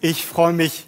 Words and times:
Ich 0.00 0.24
freue 0.24 0.52
mich, 0.52 0.86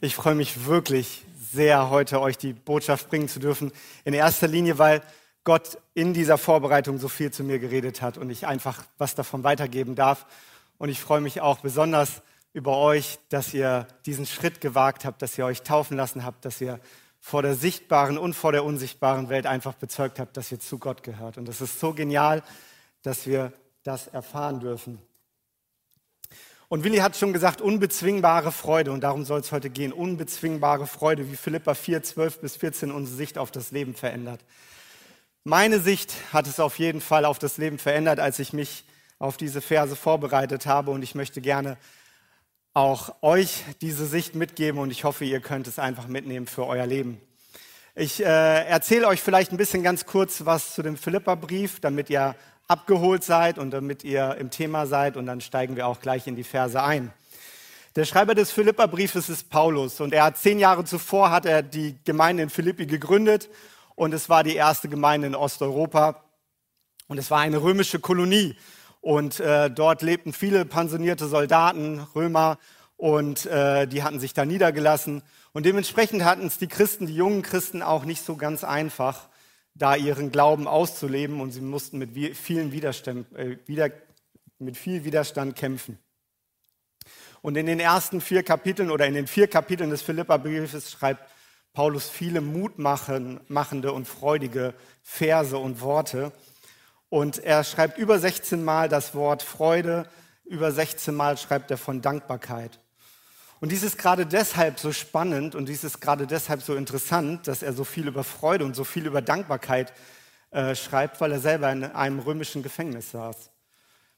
ich 0.00 0.16
freue 0.16 0.34
mich 0.34 0.64
wirklich 0.64 1.26
sehr, 1.52 1.90
heute 1.90 2.22
euch 2.22 2.38
die 2.38 2.54
Botschaft 2.54 3.10
bringen 3.10 3.28
zu 3.28 3.38
dürfen. 3.38 3.70
In 4.06 4.14
erster 4.14 4.48
Linie, 4.48 4.78
weil 4.78 5.02
Gott 5.44 5.76
in 5.92 6.14
dieser 6.14 6.38
Vorbereitung 6.38 6.98
so 6.98 7.08
viel 7.08 7.30
zu 7.30 7.44
mir 7.44 7.58
geredet 7.58 8.00
hat 8.00 8.16
und 8.16 8.30
ich 8.30 8.46
einfach 8.46 8.82
was 8.96 9.14
davon 9.14 9.44
weitergeben 9.44 9.94
darf. 9.94 10.24
Und 10.78 10.88
ich 10.88 11.00
freue 11.00 11.20
mich 11.20 11.42
auch 11.42 11.58
besonders 11.58 12.22
über 12.54 12.78
euch, 12.78 13.18
dass 13.28 13.52
ihr 13.52 13.86
diesen 14.06 14.24
Schritt 14.24 14.62
gewagt 14.62 15.04
habt, 15.04 15.20
dass 15.20 15.36
ihr 15.36 15.44
euch 15.44 15.60
taufen 15.60 15.98
lassen 15.98 16.24
habt, 16.24 16.46
dass 16.46 16.58
ihr 16.62 16.80
vor 17.20 17.42
der 17.42 17.56
sichtbaren 17.56 18.16
und 18.16 18.32
vor 18.32 18.52
der 18.52 18.64
unsichtbaren 18.64 19.28
Welt 19.28 19.44
einfach 19.44 19.74
bezeugt 19.74 20.18
habt, 20.18 20.34
dass 20.34 20.50
ihr 20.50 20.60
zu 20.60 20.78
Gott 20.78 21.02
gehört. 21.02 21.36
Und 21.36 21.46
es 21.50 21.60
ist 21.60 21.78
so 21.78 21.92
genial, 21.92 22.42
dass 23.02 23.26
wir 23.26 23.52
das 23.82 24.06
erfahren 24.06 24.60
dürfen. 24.60 24.98
Und 26.68 26.82
Willi 26.82 26.98
hat 26.98 27.16
schon 27.16 27.32
gesagt, 27.32 27.60
unbezwingbare 27.60 28.50
Freude. 28.50 28.90
Und 28.90 29.02
darum 29.02 29.24
soll 29.24 29.40
es 29.40 29.52
heute 29.52 29.70
gehen. 29.70 29.92
Unbezwingbare 29.92 30.86
Freude, 30.86 31.30
wie 31.30 31.36
Philippa 31.36 31.74
4, 31.74 32.02
12 32.02 32.40
bis 32.40 32.56
14 32.56 32.90
unsere 32.90 33.16
Sicht 33.16 33.38
auf 33.38 33.52
das 33.52 33.70
Leben 33.70 33.94
verändert. 33.94 34.40
Meine 35.44 35.78
Sicht 35.78 36.12
hat 36.32 36.48
es 36.48 36.58
auf 36.58 36.80
jeden 36.80 37.00
Fall 37.00 37.24
auf 37.24 37.38
das 37.38 37.56
Leben 37.56 37.78
verändert, 37.78 38.18
als 38.18 38.40
ich 38.40 38.52
mich 38.52 38.84
auf 39.20 39.36
diese 39.36 39.60
Verse 39.60 39.94
vorbereitet 39.94 40.66
habe. 40.66 40.90
Und 40.90 41.02
ich 41.02 41.14
möchte 41.14 41.40
gerne 41.40 41.76
auch 42.74 43.14
euch 43.22 43.64
diese 43.80 44.06
Sicht 44.06 44.34
mitgeben. 44.34 44.80
Und 44.80 44.90
ich 44.90 45.04
hoffe, 45.04 45.24
ihr 45.24 45.40
könnt 45.40 45.68
es 45.68 45.78
einfach 45.78 46.08
mitnehmen 46.08 46.48
für 46.48 46.66
euer 46.66 46.86
Leben. 46.86 47.20
Ich 47.94 48.20
äh, 48.20 48.66
erzähle 48.66 49.06
euch 49.06 49.22
vielleicht 49.22 49.52
ein 49.52 49.56
bisschen 49.56 49.84
ganz 49.84 50.04
kurz 50.04 50.44
was 50.44 50.74
zu 50.74 50.82
dem 50.82 50.96
Philippa-Brief, 50.96 51.78
damit 51.78 52.10
ihr 52.10 52.34
abgeholt 52.68 53.24
seid 53.24 53.58
und 53.58 53.70
damit 53.70 54.04
ihr 54.04 54.36
im 54.38 54.50
Thema 54.50 54.86
seid. 54.86 55.16
Und 55.16 55.26
dann 55.26 55.40
steigen 55.40 55.76
wir 55.76 55.86
auch 55.86 56.00
gleich 56.00 56.26
in 56.26 56.36
die 56.36 56.44
Verse 56.44 56.82
ein. 56.82 57.12
Der 57.96 58.04
Schreiber 58.04 58.34
des 58.34 58.52
Philipperbriefes 58.52 59.30
ist 59.30 59.48
Paulus 59.48 60.02
und 60.02 60.12
er 60.12 60.24
hat 60.24 60.36
zehn 60.36 60.58
Jahre 60.58 60.84
zuvor 60.84 61.30
hat 61.30 61.46
er 61.46 61.62
die 61.62 61.96
Gemeinde 62.04 62.42
in 62.42 62.50
Philippi 62.50 62.84
gegründet 62.84 63.48
und 63.94 64.12
es 64.12 64.28
war 64.28 64.44
die 64.44 64.54
erste 64.54 64.90
Gemeinde 64.90 65.28
in 65.28 65.34
Osteuropa 65.34 66.22
und 67.08 67.16
es 67.16 67.30
war 67.30 67.40
eine 67.40 67.62
römische 67.62 67.98
Kolonie 67.98 68.54
und 69.00 69.40
äh, 69.40 69.70
dort 69.70 70.02
lebten 70.02 70.34
viele 70.34 70.66
pensionierte 70.66 71.26
Soldaten, 71.26 72.06
Römer 72.14 72.58
und 72.98 73.46
äh, 73.46 73.86
die 73.86 74.02
hatten 74.02 74.20
sich 74.20 74.34
da 74.34 74.44
niedergelassen 74.44 75.22
und 75.54 75.64
dementsprechend 75.64 76.22
hatten 76.22 76.46
es 76.46 76.58
die 76.58 76.68
Christen, 76.68 77.06
die 77.06 77.16
jungen 77.16 77.40
Christen 77.40 77.80
auch 77.80 78.04
nicht 78.04 78.22
so 78.22 78.36
ganz 78.36 78.62
einfach 78.62 79.30
da 79.78 79.94
ihren 79.94 80.30
Glauben 80.30 80.66
auszuleben 80.66 81.40
und 81.40 81.50
sie 81.50 81.60
mussten 81.60 81.98
mit 81.98 82.36
vielen 82.36 82.72
Widerstand, 82.72 83.32
äh, 83.36 83.58
wieder, 83.66 83.90
mit 84.58 84.76
viel 84.76 85.04
Widerstand 85.04 85.56
kämpfen. 85.56 85.98
Und 87.42 87.56
in 87.56 87.66
den 87.66 87.78
ersten 87.78 88.20
vier 88.20 88.42
Kapiteln 88.42 88.90
oder 88.90 89.06
in 89.06 89.14
den 89.14 89.26
vier 89.26 89.46
Kapiteln 89.46 89.90
des 89.90 90.02
Philipperbriefes 90.02 90.90
schreibt 90.90 91.30
Paulus 91.72 92.08
viele 92.08 92.40
mutmachende 92.40 93.92
und 93.92 94.08
freudige 94.08 94.74
Verse 95.02 95.56
und 95.56 95.80
Worte. 95.82 96.32
Und 97.08 97.38
er 97.38 97.64
schreibt 97.64 97.98
über 97.98 98.18
16 98.18 98.64
Mal 98.64 98.88
das 98.88 99.14
Wort 99.14 99.42
Freude, 99.42 100.08
über 100.44 100.72
16 100.72 101.14
Mal 101.14 101.36
schreibt 101.36 101.70
er 101.70 101.76
von 101.76 102.00
Dankbarkeit. 102.00 102.80
Und 103.60 103.72
dies 103.72 103.82
ist 103.82 103.96
gerade 103.96 104.26
deshalb 104.26 104.78
so 104.78 104.92
spannend 104.92 105.54
und 105.54 105.68
dies 105.68 105.82
ist 105.82 106.00
gerade 106.00 106.26
deshalb 106.26 106.62
so 106.62 106.74
interessant, 106.74 107.48
dass 107.48 107.62
er 107.62 107.72
so 107.72 107.84
viel 107.84 108.06
über 108.06 108.22
Freude 108.22 108.64
und 108.64 108.76
so 108.76 108.84
viel 108.84 109.06
über 109.06 109.22
Dankbarkeit 109.22 109.94
äh, 110.50 110.74
schreibt, 110.74 111.20
weil 111.20 111.32
er 111.32 111.40
selber 111.40 111.72
in 111.72 111.84
einem 111.84 112.18
römischen 112.18 112.62
Gefängnis 112.62 113.12
saß. 113.12 113.50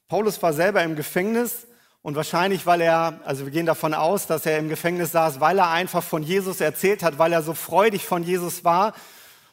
Paulus 0.09 0.41
war 0.41 0.53
selber 0.53 0.83
im 0.83 0.95
Gefängnis 0.95 1.67
und 2.01 2.15
wahrscheinlich, 2.15 2.65
weil 2.65 2.81
er, 2.81 3.19
also 3.25 3.45
wir 3.45 3.51
gehen 3.51 3.65
davon 3.65 3.93
aus, 3.93 4.27
dass 4.27 4.45
er 4.45 4.57
im 4.57 4.67
Gefängnis 4.67 5.11
saß, 5.11 5.39
weil 5.39 5.59
er 5.59 5.69
einfach 5.69 6.03
von 6.03 6.23
Jesus 6.23 6.61
erzählt 6.61 7.03
hat, 7.03 7.17
weil 7.17 7.31
er 7.31 7.41
so 7.41 7.53
freudig 7.53 8.05
von 8.05 8.23
Jesus 8.23 8.63
war. 8.63 8.93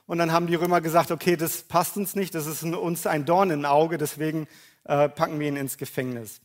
Und 0.06 0.18
dann 0.18 0.32
haben 0.32 0.46
die 0.46 0.54
Römer 0.54 0.80
gesagt, 0.80 1.10
okay, 1.10 1.36
das 1.36 1.62
passt 1.62 1.96
uns 1.96 2.14
nicht, 2.14 2.34
das 2.34 2.46
ist 2.46 2.62
uns 2.62 3.06
ein 3.06 3.24
Dorn 3.24 3.50
im 3.50 3.64
Auge, 3.64 3.98
deswegen 3.98 4.46
äh, 4.84 5.08
packen 5.08 5.38
wir 5.40 5.48
ihn 5.48 5.56
ins 5.56 5.78
Gefängnis. 5.78 6.40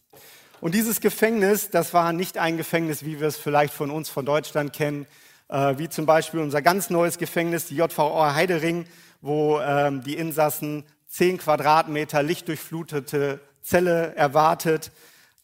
Und 0.61 0.75
dieses 0.75 1.01
Gefängnis, 1.01 1.71
das 1.71 1.91
war 1.91 2.13
nicht 2.13 2.37
ein 2.37 2.55
Gefängnis, 2.55 3.03
wie 3.03 3.19
wir 3.19 3.27
es 3.27 3.35
vielleicht 3.35 3.73
von 3.73 3.89
uns, 3.89 4.09
von 4.09 4.27
Deutschland 4.27 4.73
kennen, 4.73 5.07
äh, 5.49 5.73
wie 5.79 5.89
zum 5.89 6.05
Beispiel 6.05 6.39
unser 6.39 6.61
ganz 6.61 6.91
neues 6.91 7.17
Gefängnis, 7.17 7.65
die 7.65 7.77
JVO 7.77 8.35
Heidering, 8.35 8.85
wo 9.21 9.59
ähm, 9.59 10.03
die 10.03 10.15
Insassen 10.15 10.85
zehn 11.07 11.39
Quadratmeter 11.39 12.21
lichtdurchflutete 12.21 13.39
Zelle 13.63 14.15
erwartet. 14.15 14.91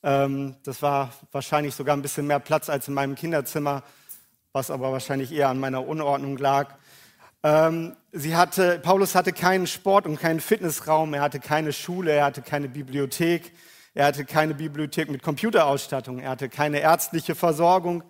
Ähm, 0.03 0.55
das 0.63 0.83
war 0.83 1.11
wahrscheinlich 1.31 1.73
sogar 1.73 1.97
ein 1.97 2.03
bisschen 2.03 2.27
mehr 2.27 2.39
Platz 2.39 2.69
als 2.69 2.87
in 2.87 2.93
meinem 2.93 3.15
Kinderzimmer, 3.15 3.81
was 4.53 4.69
aber 4.69 4.91
wahrscheinlich 4.91 5.31
eher 5.31 5.49
an 5.49 5.59
meiner 5.59 5.87
Unordnung 5.87 6.37
lag. 6.37 6.75
Ähm, 7.41 7.95
sie 8.11 8.35
hatte, 8.35 8.77
Paulus 8.77 9.15
hatte 9.15 9.33
keinen 9.33 9.65
Sport- 9.65 10.05
und 10.05 10.19
keinen 10.19 10.41
Fitnessraum, 10.41 11.15
er 11.15 11.21
hatte 11.21 11.39
keine 11.39 11.73
Schule, 11.73 12.11
er 12.11 12.25
hatte 12.25 12.43
keine 12.43 12.69
Bibliothek. 12.69 13.51
Er 13.97 14.05
hatte 14.05 14.25
keine 14.25 14.53
Bibliothek 14.53 15.09
mit 15.09 15.23
Computerausstattung. 15.23 16.19
Er 16.19 16.29
hatte 16.29 16.49
keine 16.49 16.81
ärztliche 16.81 17.33
Versorgung 17.33 18.03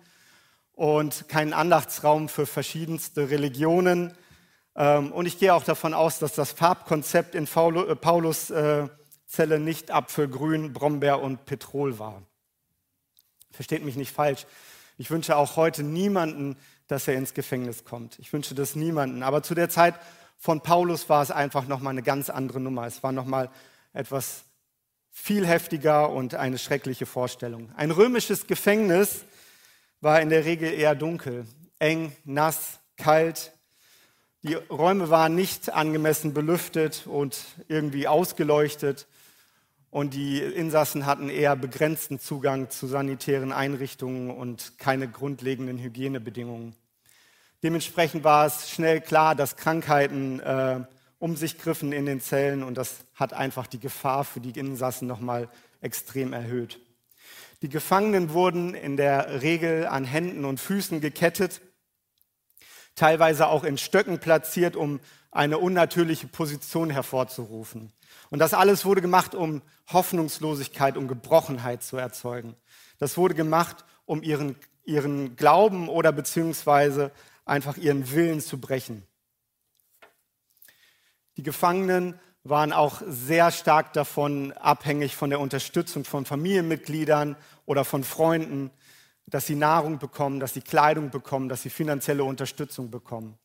und 0.74 1.30
keinen 1.30 1.54
Andachtsraum 1.54 2.28
für 2.28 2.44
verschiedenste 2.44 3.30
Religionen. 3.30 4.12
Ähm, 4.76 5.12
und 5.12 5.24
ich 5.24 5.38
gehe 5.38 5.54
auch 5.54 5.64
davon 5.64 5.94
aus, 5.94 6.18
dass 6.18 6.34
das 6.34 6.52
Farbkonzept 6.52 7.34
in 7.34 7.44
äh, 7.44 7.96
Paulus 7.96 8.50
äh, 8.50 8.86
Zelle 9.26 9.58
nicht 9.58 9.90
Apfelgrün, 9.90 10.74
Brombeer 10.74 11.22
und 11.22 11.46
Petrol 11.46 11.98
war. 11.98 12.22
Versteht 13.50 13.82
mich 13.82 13.96
nicht 13.96 14.12
falsch. 14.12 14.44
Ich 14.98 15.10
wünsche 15.10 15.38
auch 15.38 15.56
heute 15.56 15.84
niemanden, 15.84 16.58
dass 16.86 17.08
er 17.08 17.14
ins 17.14 17.32
Gefängnis 17.32 17.86
kommt. 17.86 18.18
Ich 18.18 18.30
wünsche 18.30 18.54
das 18.54 18.76
niemanden. 18.76 19.22
Aber 19.22 19.42
zu 19.42 19.54
der 19.54 19.70
Zeit 19.70 19.94
von 20.36 20.60
Paulus 20.60 21.08
war 21.08 21.22
es 21.22 21.30
einfach 21.30 21.66
nochmal 21.66 21.92
eine 21.92 22.02
ganz 22.02 22.28
andere 22.28 22.60
Nummer. 22.60 22.86
Es 22.86 23.02
war 23.02 23.12
nochmal 23.12 23.48
etwas 23.94 24.44
viel 25.20 25.46
heftiger 25.46 26.10
und 26.10 26.34
eine 26.34 26.58
schreckliche 26.58 27.04
Vorstellung. 27.04 27.70
Ein 27.76 27.90
römisches 27.90 28.46
Gefängnis 28.46 29.24
war 30.00 30.22
in 30.22 30.30
der 30.30 30.44
Regel 30.44 30.72
eher 30.72 30.94
dunkel, 30.94 31.44
eng, 31.78 32.12
nass, 32.24 32.78
kalt. 32.96 33.52
Die 34.42 34.54
Räume 34.54 35.10
waren 35.10 35.34
nicht 35.34 35.70
angemessen 35.74 36.32
belüftet 36.32 37.06
und 37.06 37.36
irgendwie 37.66 38.08
ausgeleuchtet. 38.08 39.06
Und 39.90 40.14
die 40.14 40.38
Insassen 40.40 41.04
hatten 41.04 41.28
eher 41.28 41.56
begrenzten 41.56 42.20
Zugang 42.20 42.70
zu 42.70 42.86
sanitären 42.86 43.52
Einrichtungen 43.52 44.30
und 44.30 44.78
keine 44.78 45.08
grundlegenden 45.08 45.78
Hygienebedingungen. 45.78 46.74
Dementsprechend 47.62 48.24
war 48.24 48.46
es 48.46 48.70
schnell 48.70 49.00
klar, 49.00 49.34
dass 49.34 49.56
Krankheiten 49.56 50.40
äh, 50.40 50.80
um 51.18 51.36
sich 51.36 51.58
griffen 51.58 51.92
in 51.92 52.06
den 52.06 52.20
Zellen 52.20 52.62
und 52.62 52.76
das 52.76 52.96
hat 53.14 53.32
einfach 53.32 53.66
die 53.66 53.80
Gefahr 53.80 54.24
für 54.24 54.40
die 54.40 54.58
Insassen 54.58 55.08
nochmal 55.08 55.48
extrem 55.80 56.32
erhöht. 56.32 56.80
Die 57.62 57.68
Gefangenen 57.68 58.32
wurden 58.32 58.74
in 58.74 58.96
der 58.96 59.42
Regel 59.42 59.86
an 59.86 60.04
Händen 60.04 60.44
und 60.44 60.60
Füßen 60.60 61.00
gekettet, 61.00 61.60
teilweise 62.94 63.48
auch 63.48 63.64
in 63.64 63.78
Stöcken 63.78 64.20
platziert, 64.20 64.76
um 64.76 65.00
eine 65.32 65.58
unnatürliche 65.58 66.28
Position 66.28 66.90
hervorzurufen. 66.90 67.92
Und 68.30 68.38
das 68.38 68.54
alles 68.54 68.84
wurde 68.84 69.00
gemacht, 69.00 69.34
um 69.34 69.62
Hoffnungslosigkeit, 69.88 70.96
um 70.96 71.08
Gebrochenheit 71.08 71.82
zu 71.82 71.96
erzeugen. 71.96 72.54
Das 72.98 73.16
wurde 73.16 73.34
gemacht, 73.34 73.84
um 74.06 74.22
ihren, 74.22 74.56
ihren 74.84 75.36
Glauben 75.36 75.88
oder 75.88 76.12
beziehungsweise 76.12 77.10
einfach 77.44 77.76
ihren 77.76 78.10
Willen 78.12 78.40
zu 78.40 78.60
brechen. 78.60 79.02
Die 81.38 81.44
Gefangenen 81.44 82.18
waren 82.42 82.72
auch 82.72 83.00
sehr 83.06 83.52
stark 83.52 83.92
davon 83.92 84.50
abhängig 84.54 85.14
von 85.14 85.30
der 85.30 85.38
Unterstützung 85.38 86.04
von 86.04 86.24
Familienmitgliedern 86.24 87.36
oder 87.64 87.84
von 87.84 88.02
Freunden, 88.02 88.72
dass 89.24 89.46
sie 89.46 89.54
Nahrung 89.54 90.00
bekommen, 90.00 90.40
dass 90.40 90.54
sie 90.54 90.62
Kleidung 90.62 91.10
bekommen, 91.10 91.48
dass 91.48 91.62
sie 91.62 91.70
finanzielle 91.70 92.24
Unterstützung 92.24 92.90
bekommen. 92.90 93.38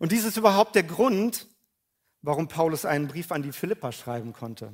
Und 0.00 0.10
dies 0.10 0.24
ist 0.24 0.36
überhaupt 0.36 0.74
der 0.74 0.82
Grund, 0.82 1.46
warum 2.22 2.48
Paulus 2.48 2.84
einen 2.84 3.06
Brief 3.06 3.30
an 3.30 3.42
die 3.42 3.52
Philippa 3.52 3.92
schreiben 3.92 4.32
konnte. 4.32 4.72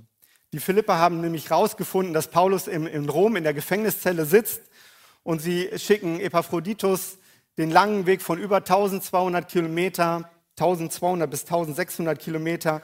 Die 0.55 0.61
Philippa 0.61 0.96
haben 0.96 1.20
nämlich 1.20 1.50
herausgefunden, 1.50 2.14
dass 2.14 2.29
Paulus 2.29 2.67
in, 2.67 2.87
in 2.87 3.11
Rom 3.11 3.37
in 3.37 3.44
der 3.44 3.52
Gefängniszelle 3.52 4.25
sitzt 4.25 4.62
und 5.23 5.43
sie 5.43 5.69
schicken 5.76 6.19
Epaphroditus 6.19 7.19
den 7.58 7.70
langen 7.70 8.06
Weg 8.06 8.23
von 8.23 8.38
über 8.38 8.56
1200 8.58 9.50
Kilometer 9.50 10.31
1200 10.58 11.31
bis 11.31 11.43
1600 11.43 12.19
Kilometer, 12.19 12.82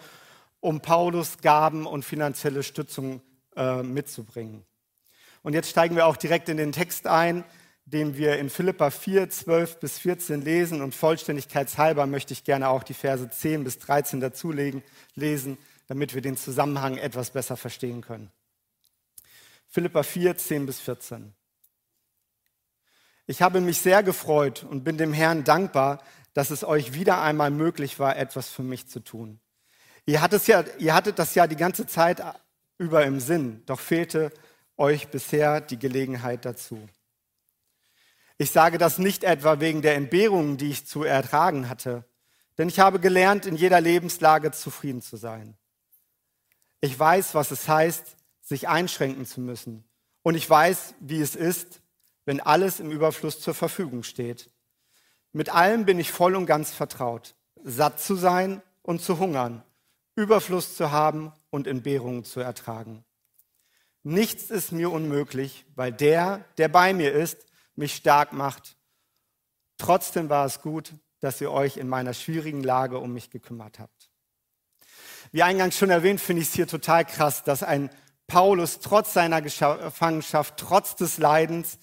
um 0.60 0.80
Paulus 0.80 1.38
Gaben 1.38 1.86
und 1.86 2.04
finanzielle 2.04 2.62
Stützung 2.62 3.22
äh, 3.56 3.82
mitzubringen. 3.82 4.64
Und 5.42 5.54
jetzt 5.54 5.70
steigen 5.70 5.96
wir 5.96 6.06
auch 6.06 6.16
direkt 6.16 6.48
in 6.48 6.56
den 6.56 6.72
Text 6.72 7.06
ein, 7.06 7.44
den 7.84 8.16
wir 8.16 8.38
in 8.38 8.48
Philippa 8.48 8.90
4, 8.90 9.28
12 9.28 9.80
bis 9.80 9.98
14 9.98 10.42
lesen. 10.42 10.82
Und 10.82 10.94
vollständigkeitshalber 10.94 12.06
möchte 12.06 12.32
ich 12.32 12.44
gerne 12.44 12.68
auch 12.68 12.82
die 12.84 12.94
Verse 12.94 13.28
10 13.28 13.64
bis 13.64 13.78
13 13.78 14.20
dazulegen, 14.20 14.82
lesen, 15.14 15.58
damit 15.88 16.14
wir 16.14 16.22
den 16.22 16.36
Zusammenhang 16.36 16.96
etwas 16.96 17.30
besser 17.30 17.56
verstehen 17.56 18.02
können. 18.02 18.30
Philippa 19.68 20.02
4, 20.02 20.36
10 20.36 20.66
bis 20.66 20.80
14. 20.80 21.32
Ich 23.26 23.40
habe 23.40 23.60
mich 23.60 23.78
sehr 23.78 24.02
gefreut 24.02 24.64
und 24.68 24.84
bin 24.84 24.98
dem 24.98 25.12
Herrn 25.12 25.44
dankbar, 25.44 26.02
dass 26.34 26.50
es 26.50 26.64
euch 26.64 26.94
wieder 26.94 27.20
einmal 27.20 27.50
möglich 27.50 27.98
war, 27.98 28.16
etwas 28.16 28.48
für 28.48 28.62
mich 28.62 28.88
zu 28.88 29.00
tun. 29.00 29.40
Ihr 30.06 30.20
hattet, 30.20 30.46
ja, 30.46 30.64
ihr 30.78 30.94
hattet 30.94 31.18
das 31.18 31.34
ja 31.34 31.46
die 31.46 31.56
ganze 31.56 31.86
Zeit 31.86 32.22
über 32.78 33.04
im 33.04 33.20
Sinn, 33.20 33.62
doch 33.66 33.78
fehlte 33.78 34.32
euch 34.76 35.08
bisher 35.08 35.60
die 35.60 35.78
Gelegenheit 35.78 36.44
dazu. 36.44 36.88
Ich 38.38 38.50
sage 38.50 38.78
das 38.78 38.98
nicht 38.98 39.22
etwa 39.22 39.60
wegen 39.60 39.82
der 39.82 39.94
Entbehrungen, 39.94 40.56
die 40.56 40.70
ich 40.70 40.86
zu 40.86 41.04
ertragen 41.04 41.68
hatte, 41.68 42.04
denn 42.58 42.68
ich 42.68 42.80
habe 42.80 42.98
gelernt, 42.98 43.46
in 43.46 43.56
jeder 43.56 43.80
Lebenslage 43.80 44.50
zufrieden 44.50 45.02
zu 45.02 45.16
sein. 45.16 45.56
Ich 46.80 46.98
weiß, 46.98 47.34
was 47.34 47.50
es 47.50 47.68
heißt, 47.68 48.16
sich 48.40 48.68
einschränken 48.68 49.24
zu 49.24 49.40
müssen. 49.40 49.84
Und 50.22 50.34
ich 50.34 50.48
weiß, 50.48 50.94
wie 51.00 51.20
es 51.20 51.36
ist, 51.36 51.80
wenn 52.24 52.40
alles 52.40 52.80
im 52.80 52.90
Überfluss 52.90 53.40
zur 53.40 53.54
Verfügung 53.54 54.02
steht. 54.02 54.50
Mit 55.32 55.48
allem 55.48 55.84
bin 55.84 55.98
ich 55.98 56.12
voll 56.12 56.34
und 56.34 56.46
ganz 56.46 56.72
vertraut, 56.72 57.34
satt 57.64 58.00
zu 58.00 58.14
sein 58.14 58.62
und 58.82 59.00
zu 59.00 59.18
hungern, 59.18 59.62
Überfluss 60.14 60.76
zu 60.76 60.90
haben 60.90 61.32
und 61.50 61.66
Entbehrungen 61.66 62.24
zu 62.24 62.40
ertragen. 62.40 63.04
Nichts 64.02 64.50
ist 64.50 64.72
mir 64.72 64.90
unmöglich, 64.90 65.64
weil 65.74 65.92
der, 65.92 66.44
der 66.58 66.68
bei 66.68 66.92
mir 66.92 67.12
ist, 67.12 67.46
mich 67.76 67.94
stark 67.94 68.32
macht. 68.32 68.76
Trotzdem 69.78 70.28
war 70.28 70.44
es 70.44 70.60
gut, 70.60 70.92
dass 71.20 71.40
ihr 71.40 71.50
euch 71.50 71.76
in 71.76 71.88
meiner 71.88 72.12
schwierigen 72.12 72.62
Lage 72.62 72.98
um 72.98 73.12
mich 73.12 73.30
gekümmert 73.30 73.78
habt. 73.78 74.10
Wie 75.30 75.42
eingangs 75.42 75.78
schon 75.78 75.90
erwähnt, 75.90 76.20
finde 76.20 76.42
ich 76.42 76.48
es 76.48 76.54
hier 76.54 76.66
total 76.66 77.04
krass, 77.04 77.44
dass 77.44 77.62
ein 77.62 77.90
Paulus 78.26 78.80
trotz 78.80 79.12
seiner 79.14 79.40
Gefangenschaft, 79.40 80.56
trotz 80.56 80.96
des 80.96 81.18
Leidens, 81.18 81.78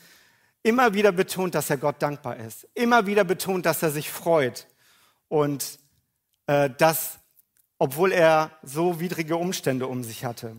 immer 0.64 0.94
wieder 0.94 1.12
betont, 1.12 1.56
dass 1.56 1.70
er 1.70 1.78
Gott 1.78 2.02
dankbar 2.02 2.38
ist. 2.38 2.68
Immer 2.74 3.06
wieder 3.06 3.24
betont, 3.24 3.66
dass 3.66 3.84
er 3.84 3.92
sich 3.92 4.10
freut. 4.10 4.68
Und 5.28 5.80
äh, 6.48 6.70
das, 6.78 7.20
obwohl 7.78 8.12
er 8.12 8.52
so 8.64 9.00
widrige 9.00 9.38
Umstände 9.38 9.88
um 9.88 10.04
sich 10.04 10.26
hatte. 10.26 10.58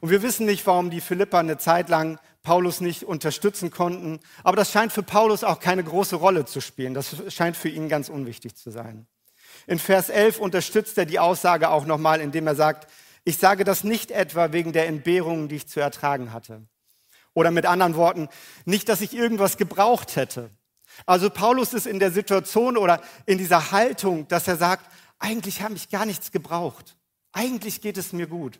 Und 0.00 0.10
wir 0.10 0.22
wissen 0.22 0.46
nicht, 0.46 0.66
warum 0.66 0.90
die 0.90 1.00
Philippa 1.00 1.40
eine 1.40 1.58
Zeit 1.58 1.88
lang 1.88 2.18
Paulus 2.42 2.80
nicht 2.80 3.04
unterstützen 3.04 3.70
konnten. 3.70 4.20
Aber 4.44 4.56
das 4.56 4.70
scheint 4.70 4.92
für 4.92 5.02
Paulus 5.02 5.44
auch 5.44 5.60
keine 5.60 5.84
große 5.84 6.16
Rolle 6.16 6.44
zu 6.44 6.60
spielen. 6.60 6.94
Das 6.94 7.16
scheint 7.28 7.56
für 7.56 7.68
ihn 7.68 7.88
ganz 7.88 8.08
unwichtig 8.08 8.56
zu 8.56 8.70
sein. 8.70 9.06
In 9.66 9.78
Vers 9.78 10.08
11 10.08 10.38
unterstützt 10.38 10.96
er 10.96 11.06
die 11.06 11.18
Aussage 11.18 11.68
auch 11.68 11.84
nochmal, 11.84 12.20
indem 12.20 12.46
er 12.46 12.54
sagt, 12.54 12.90
ich 13.24 13.36
sage 13.36 13.64
das 13.64 13.84
nicht 13.84 14.10
etwa 14.10 14.52
wegen 14.52 14.72
der 14.72 14.86
Entbehrungen, 14.86 15.48
die 15.48 15.56
ich 15.56 15.68
zu 15.68 15.80
ertragen 15.80 16.32
hatte. 16.32 16.62
Oder 17.34 17.50
mit 17.50 17.66
anderen 17.66 17.94
Worten, 17.94 18.28
nicht, 18.64 18.88
dass 18.88 19.00
ich 19.00 19.14
irgendwas 19.14 19.56
gebraucht 19.56 20.16
hätte. 20.16 20.50
Also 21.06 21.30
Paulus 21.30 21.72
ist 21.72 21.86
in 21.86 21.98
der 21.98 22.10
Situation 22.10 22.76
oder 22.76 23.00
in 23.26 23.38
dieser 23.38 23.70
Haltung, 23.70 24.26
dass 24.28 24.48
er 24.48 24.56
sagt, 24.56 24.90
eigentlich 25.18 25.62
habe 25.62 25.74
ich 25.74 25.88
gar 25.88 26.06
nichts 26.06 26.32
gebraucht. 26.32 26.96
Eigentlich 27.32 27.80
geht 27.80 27.96
es 27.96 28.12
mir 28.12 28.26
gut, 28.26 28.58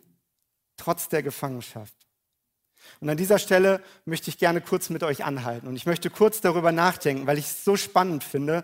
trotz 0.77 1.09
der 1.09 1.23
Gefangenschaft. 1.23 1.93
Und 2.99 3.09
an 3.09 3.17
dieser 3.17 3.39
Stelle 3.39 3.81
möchte 4.05 4.29
ich 4.29 4.37
gerne 4.37 4.61
kurz 4.61 4.89
mit 4.89 5.03
euch 5.03 5.23
anhalten. 5.23 5.67
Und 5.67 5.75
ich 5.75 5.85
möchte 5.85 6.09
kurz 6.09 6.41
darüber 6.41 6.71
nachdenken, 6.71 7.27
weil 7.27 7.37
ich 7.37 7.45
es 7.45 7.63
so 7.63 7.75
spannend 7.75 8.23
finde, 8.23 8.63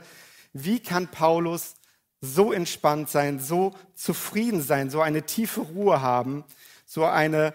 wie 0.54 0.80
kann 0.80 1.07
Paulus 1.07 1.75
so 2.21 2.51
entspannt 2.51 3.09
sein, 3.09 3.39
so 3.39 3.75
zufrieden 3.94 4.62
sein, 4.62 4.89
so 4.89 5.01
eine 5.01 5.24
tiefe 5.24 5.62
Ruhe 5.62 6.01
haben, 6.01 6.44
so 6.86 7.06
eine 7.06 7.54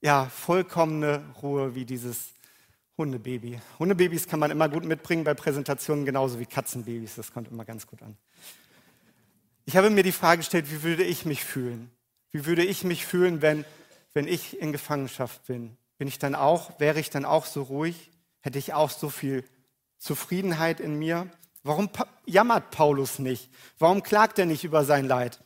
ja, 0.00 0.26
vollkommene 0.26 1.24
Ruhe 1.42 1.74
wie 1.74 1.84
dieses 1.84 2.32
Hundebaby. 2.96 3.60
Hundebabys 3.78 4.26
kann 4.26 4.40
man 4.40 4.50
immer 4.50 4.68
gut 4.68 4.84
mitbringen 4.84 5.24
bei 5.24 5.34
Präsentationen, 5.34 6.04
genauso 6.04 6.38
wie 6.38 6.46
Katzenbabys. 6.46 7.14
Das 7.14 7.32
kommt 7.32 7.50
immer 7.50 7.64
ganz 7.64 7.86
gut 7.86 8.02
an. 8.02 8.16
Ich 9.64 9.76
habe 9.76 9.90
mir 9.90 10.02
die 10.02 10.12
Frage 10.12 10.38
gestellt, 10.38 10.70
wie 10.70 10.82
würde 10.82 11.04
ich 11.04 11.24
mich 11.24 11.44
fühlen? 11.44 11.90
Wie 12.32 12.46
würde 12.46 12.64
ich 12.64 12.84
mich 12.84 13.06
fühlen, 13.06 13.42
wenn, 13.42 13.64
wenn 14.14 14.26
ich 14.26 14.60
in 14.60 14.72
Gefangenschaft 14.72 15.46
bin? 15.46 15.76
Bin 15.98 16.08
ich 16.08 16.18
dann 16.18 16.34
auch, 16.34 16.78
wäre 16.80 17.00
ich 17.00 17.10
dann 17.10 17.24
auch 17.24 17.46
so 17.46 17.62
ruhig? 17.62 18.10
Hätte 18.40 18.58
ich 18.58 18.72
auch 18.72 18.90
so 18.90 19.10
viel 19.10 19.44
Zufriedenheit 19.98 20.80
in 20.80 20.98
mir? 20.98 21.28
Warum 21.62 21.90
jammert 22.24 22.70
Paulus 22.70 23.18
nicht? 23.18 23.50
Warum 23.78 24.02
klagt 24.02 24.38
er 24.38 24.46
nicht 24.46 24.64
über 24.64 24.84
sein 24.84 25.06
Leid? 25.06 25.40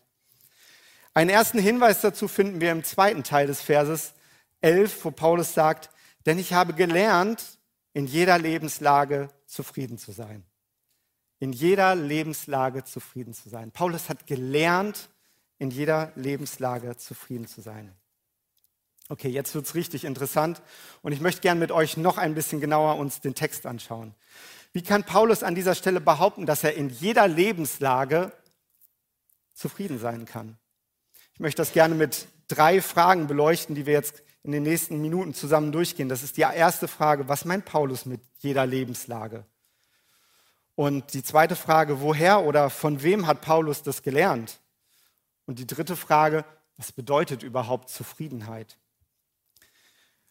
Einen 1.14 1.30
ersten 1.30 1.58
Hinweis 1.58 2.00
dazu 2.00 2.28
finden 2.28 2.60
wir 2.60 2.70
im 2.72 2.84
zweiten 2.84 3.24
Teil 3.24 3.46
des 3.46 3.60
Verses 3.60 4.14
11, 4.62 5.04
wo 5.04 5.10
Paulus 5.10 5.54
sagt, 5.54 5.90
denn 6.26 6.38
ich 6.38 6.52
habe 6.52 6.72
gelernt, 6.72 7.58
in 7.92 8.06
jeder 8.06 8.38
Lebenslage 8.38 9.28
zufrieden 9.46 9.98
zu 9.98 10.12
sein. 10.12 10.44
In 11.40 11.52
jeder 11.52 11.94
Lebenslage 11.94 12.84
zufrieden 12.84 13.34
zu 13.34 13.48
sein. 13.48 13.70
Paulus 13.72 14.08
hat 14.08 14.26
gelernt, 14.26 15.10
in 15.58 15.70
jeder 15.70 16.12
Lebenslage 16.14 16.96
zufrieden 16.96 17.46
zu 17.46 17.60
sein. 17.60 17.94
Okay, 19.08 19.28
jetzt 19.28 19.54
wird 19.54 19.66
es 19.66 19.74
richtig 19.74 20.04
interessant 20.04 20.62
und 21.02 21.12
ich 21.12 21.20
möchte 21.20 21.40
gerne 21.40 21.60
mit 21.60 21.72
euch 21.72 21.96
noch 21.96 22.16
ein 22.16 22.34
bisschen 22.34 22.60
genauer 22.60 22.96
uns 22.96 23.20
den 23.20 23.34
Text 23.34 23.66
anschauen. 23.66 24.14
Wie 24.72 24.82
kann 24.82 25.04
Paulus 25.04 25.42
an 25.42 25.54
dieser 25.54 25.74
Stelle 25.74 26.00
behaupten, 26.00 26.46
dass 26.46 26.64
er 26.64 26.74
in 26.74 26.88
jeder 26.88 27.28
Lebenslage 27.28 28.32
zufrieden 29.52 29.98
sein 29.98 30.24
kann? 30.24 30.56
Ich 31.34 31.40
möchte 31.40 31.60
das 31.60 31.72
gerne 31.72 31.94
mit 31.94 32.26
drei 32.48 32.80
Fragen 32.80 33.26
beleuchten, 33.26 33.74
die 33.74 33.84
wir 33.84 33.92
jetzt 33.92 34.22
in 34.44 34.52
den 34.52 34.62
nächsten 34.64 35.00
Minuten 35.00 35.34
zusammen 35.34 35.72
durchgehen. 35.72 36.08
Das 36.08 36.22
ist 36.22 36.36
die 36.36 36.42
erste 36.42 36.88
Frage, 36.88 37.28
was 37.28 37.44
meint 37.44 37.64
Paulus 37.64 38.06
mit 38.06 38.20
jeder 38.38 38.66
Lebenslage? 38.66 39.44
Und 40.74 41.14
die 41.14 41.22
zweite 41.22 41.54
Frage, 41.54 42.00
woher 42.00 42.44
oder 42.44 42.70
von 42.70 43.02
wem 43.02 43.26
hat 43.26 43.40
Paulus 43.40 43.82
das 43.82 44.02
gelernt? 44.02 44.60
Und 45.46 45.58
die 45.58 45.66
dritte 45.66 45.96
Frage, 45.96 46.44
was 46.76 46.92
bedeutet 46.92 47.42
überhaupt 47.42 47.90
Zufriedenheit? 47.90 48.78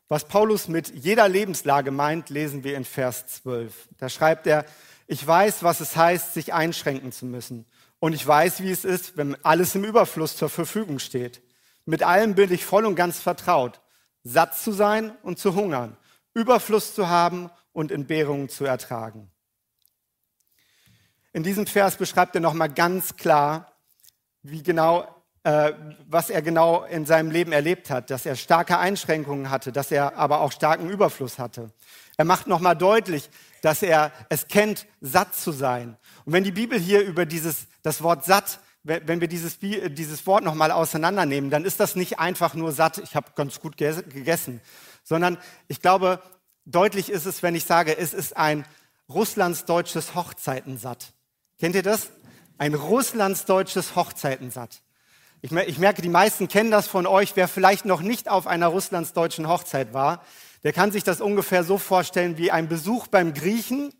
Was 0.07 0.27
Paulus 0.27 0.67
mit 0.67 0.89
jeder 0.93 1.29
Lebenslage 1.29 1.91
meint, 1.91 2.29
lesen 2.29 2.65
wir 2.65 2.75
in 2.75 2.83
Vers 2.83 3.27
12. 3.27 3.87
Da 3.97 4.09
schreibt 4.09 4.45
er, 4.45 4.65
ich 5.07 5.25
weiß, 5.25 5.63
was 5.63 5.79
es 5.79 5.95
heißt, 5.95 6.33
sich 6.33 6.53
einschränken 6.53 7.13
zu 7.13 7.25
müssen. 7.25 7.65
Und 7.99 8.13
ich 8.13 8.25
weiß, 8.25 8.61
wie 8.61 8.71
es 8.71 8.83
ist, 8.83 9.15
wenn 9.15 9.41
alles 9.45 9.75
im 9.75 9.85
Überfluss 9.85 10.35
zur 10.35 10.49
Verfügung 10.49 10.99
steht. 10.99 11.41
Mit 11.85 12.03
allem 12.03 12.35
bin 12.35 12.51
ich 12.51 12.65
voll 12.65 12.85
und 12.85 12.95
ganz 12.95 13.19
vertraut. 13.19 13.79
Satt 14.23 14.57
zu 14.57 14.71
sein 14.71 15.15
und 15.23 15.39
zu 15.39 15.55
hungern. 15.55 15.97
Überfluss 16.33 16.93
zu 16.93 17.09
haben 17.09 17.49
und 17.73 17.91
Entbehrungen 17.91 18.49
zu 18.49 18.65
ertragen. 18.65 19.31
In 21.33 21.43
diesem 21.43 21.65
Vers 21.65 21.97
beschreibt 21.97 22.35
er 22.35 22.41
nochmal 22.41 22.69
ganz 22.69 23.15
klar, 23.15 23.73
wie 24.43 24.63
genau 24.63 25.07
äh, 25.43 25.73
was 26.07 26.29
er 26.29 26.43
genau 26.43 26.83
in 26.83 27.07
seinem 27.07 27.31
Leben 27.31 27.51
erlebt 27.51 27.89
hat, 27.89 28.11
dass 28.11 28.27
er 28.27 28.35
starke 28.35 28.77
Einschränkungen 28.77 29.49
hatte, 29.49 29.71
dass 29.71 29.91
er 29.91 30.15
aber 30.15 30.41
auch 30.41 30.51
starken 30.51 30.87
Überfluss 30.87 31.39
hatte. 31.39 31.71
Er 32.17 32.25
macht 32.25 32.45
nochmal 32.45 32.75
deutlich, 32.75 33.27
dass 33.63 33.81
er 33.81 34.11
es 34.29 34.47
kennt, 34.47 34.85
satt 34.99 35.33
zu 35.33 35.51
sein. 35.51 35.97
Und 36.25 36.33
wenn 36.33 36.43
die 36.43 36.51
Bibel 36.51 36.77
hier 36.77 37.01
über 37.01 37.25
dieses, 37.25 37.65
das 37.81 38.03
Wort 38.03 38.23
satt, 38.23 38.59
wenn 38.83 39.21
wir 39.21 39.27
dieses, 39.27 39.59
dieses 39.59 40.25
Wort 40.25 40.43
nochmal 40.43 40.71
auseinandernehmen, 40.71 41.51
dann 41.51 41.65
ist 41.65 41.79
das 41.79 41.95
nicht 41.95 42.19
einfach 42.19 42.55
nur 42.55 42.71
satt, 42.71 42.97
ich 42.97 43.15
habe 43.15 43.31
ganz 43.35 43.59
gut 43.59 43.77
gegessen, 43.77 44.61
sondern 45.03 45.37
ich 45.67 45.81
glaube, 45.81 46.21
deutlich 46.65 47.09
ist 47.09 47.25
es, 47.25 47.43
wenn 47.43 47.55
ich 47.55 47.65
sage, 47.65 47.97
es 47.97 48.13
ist 48.13 48.35
ein 48.37 48.65
russlandsdeutsches 49.09 50.15
Hochzeitensatt. 50.15 51.13
Kennt 51.59 51.75
ihr 51.75 51.83
das? 51.83 52.09
Ein 52.57 52.73
russlandsdeutsches 52.73 53.95
Hochzeitensatt. 53.95 54.81
Ich, 55.41 55.51
ich 55.51 55.77
merke, 55.79 56.01
die 56.01 56.09
meisten 56.09 56.47
kennen 56.47 56.71
das 56.71 56.87
von 56.87 57.07
euch. 57.07 57.35
Wer 57.35 57.47
vielleicht 57.47 57.85
noch 57.85 58.01
nicht 58.01 58.29
auf 58.29 58.47
einer 58.47 58.67
russlandsdeutschen 58.67 59.47
Hochzeit 59.47 59.93
war, 59.93 60.23
der 60.63 60.73
kann 60.73 60.91
sich 60.91 61.03
das 61.03 61.21
ungefähr 61.21 61.63
so 61.63 61.77
vorstellen 61.77 62.37
wie 62.37 62.51
ein 62.51 62.67
Besuch 62.67 63.07
beim 63.07 63.33
Griechen, 63.33 63.93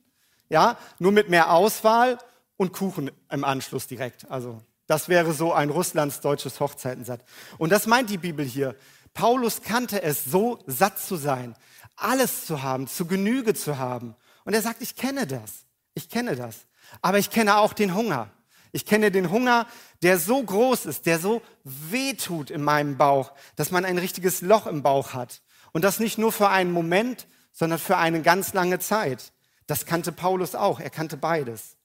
ja, 0.49 0.77
nur 0.99 1.11
mit 1.11 1.29
mehr 1.29 1.51
Auswahl 1.51 2.19
und 2.57 2.73
Kuchen 2.73 3.09
im 3.31 3.43
Anschluss 3.43 3.87
direkt. 3.87 4.29
Also 4.29 4.61
das 4.91 5.07
wäre 5.07 5.31
so 5.31 5.53
ein 5.53 5.69
russlandsdeutsches 5.69 6.59
Hochzeitensatz. 6.59 7.21
Und 7.57 7.71
das 7.71 7.87
meint 7.87 8.09
die 8.09 8.17
Bibel 8.17 8.43
hier. 8.43 8.75
Paulus 9.13 9.61
kannte 9.61 10.01
es, 10.01 10.25
so 10.25 10.59
satt 10.67 10.99
zu 10.99 11.15
sein, 11.15 11.55
alles 11.95 12.45
zu 12.45 12.61
haben, 12.61 12.87
zu 12.87 13.05
Genüge 13.05 13.53
zu 13.53 13.77
haben. 13.77 14.17
Und 14.43 14.53
er 14.53 14.61
sagt, 14.61 14.81
ich 14.81 14.97
kenne 14.97 15.25
das, 15.25 15.63
ich 15.93 16.09
kenne 16.09 16.35
das. 16.35 16.65
Aber 17.01 17.19
ich 17.19 17.29
kenne 17.29 17.55
auch 17.55 17.71
den 17.71 17.95
Hunger. 17.95 18.31
Ich 18.73 18.85
kenne 18.85 19.11
den 19.11 19.31
Hunger, 19.31 19.65
der 20.01 20.19
so 20.19 20.43
groß 20.43 20.85
ist, 20.87 21.05
der 21.05 21.19
so 21.19 21.41
weh 21.63 22.15
tut 22.15 22.51
in 22.51 22.61
meinem 22.61 22.97
Bauch, 22.97 23.31
dass 23.55 23.71
man 23.71 23.85
ein 23.85 23.97
richtiges 23.97 24.41
Loch 24.41 24.67
im 24.67 24.83
Bauch 24.83 25.13
hat. 25.13 25.41
Und 25.71 25.85
das 25.85 26.01
nicht 26.01 26.17
nur 26.17 26.33
für 26.33 26.49
einen 26.49 26.73
Moment, 26.73 27.27
sondern 27.53 27.79
für 27.79 27.95
eine 27.95 28.21
ganz 28.21 28.51
lange 28.51 28.79
Zeit. 28.79 29.31
Das 29.67 29.85
kannte 29.85 30.11
Paulus 30.11 30.53
auch. 30.53 30.81
Er 30.81 30.89
kannte 30.89 31.15
beides. 31.15 31.77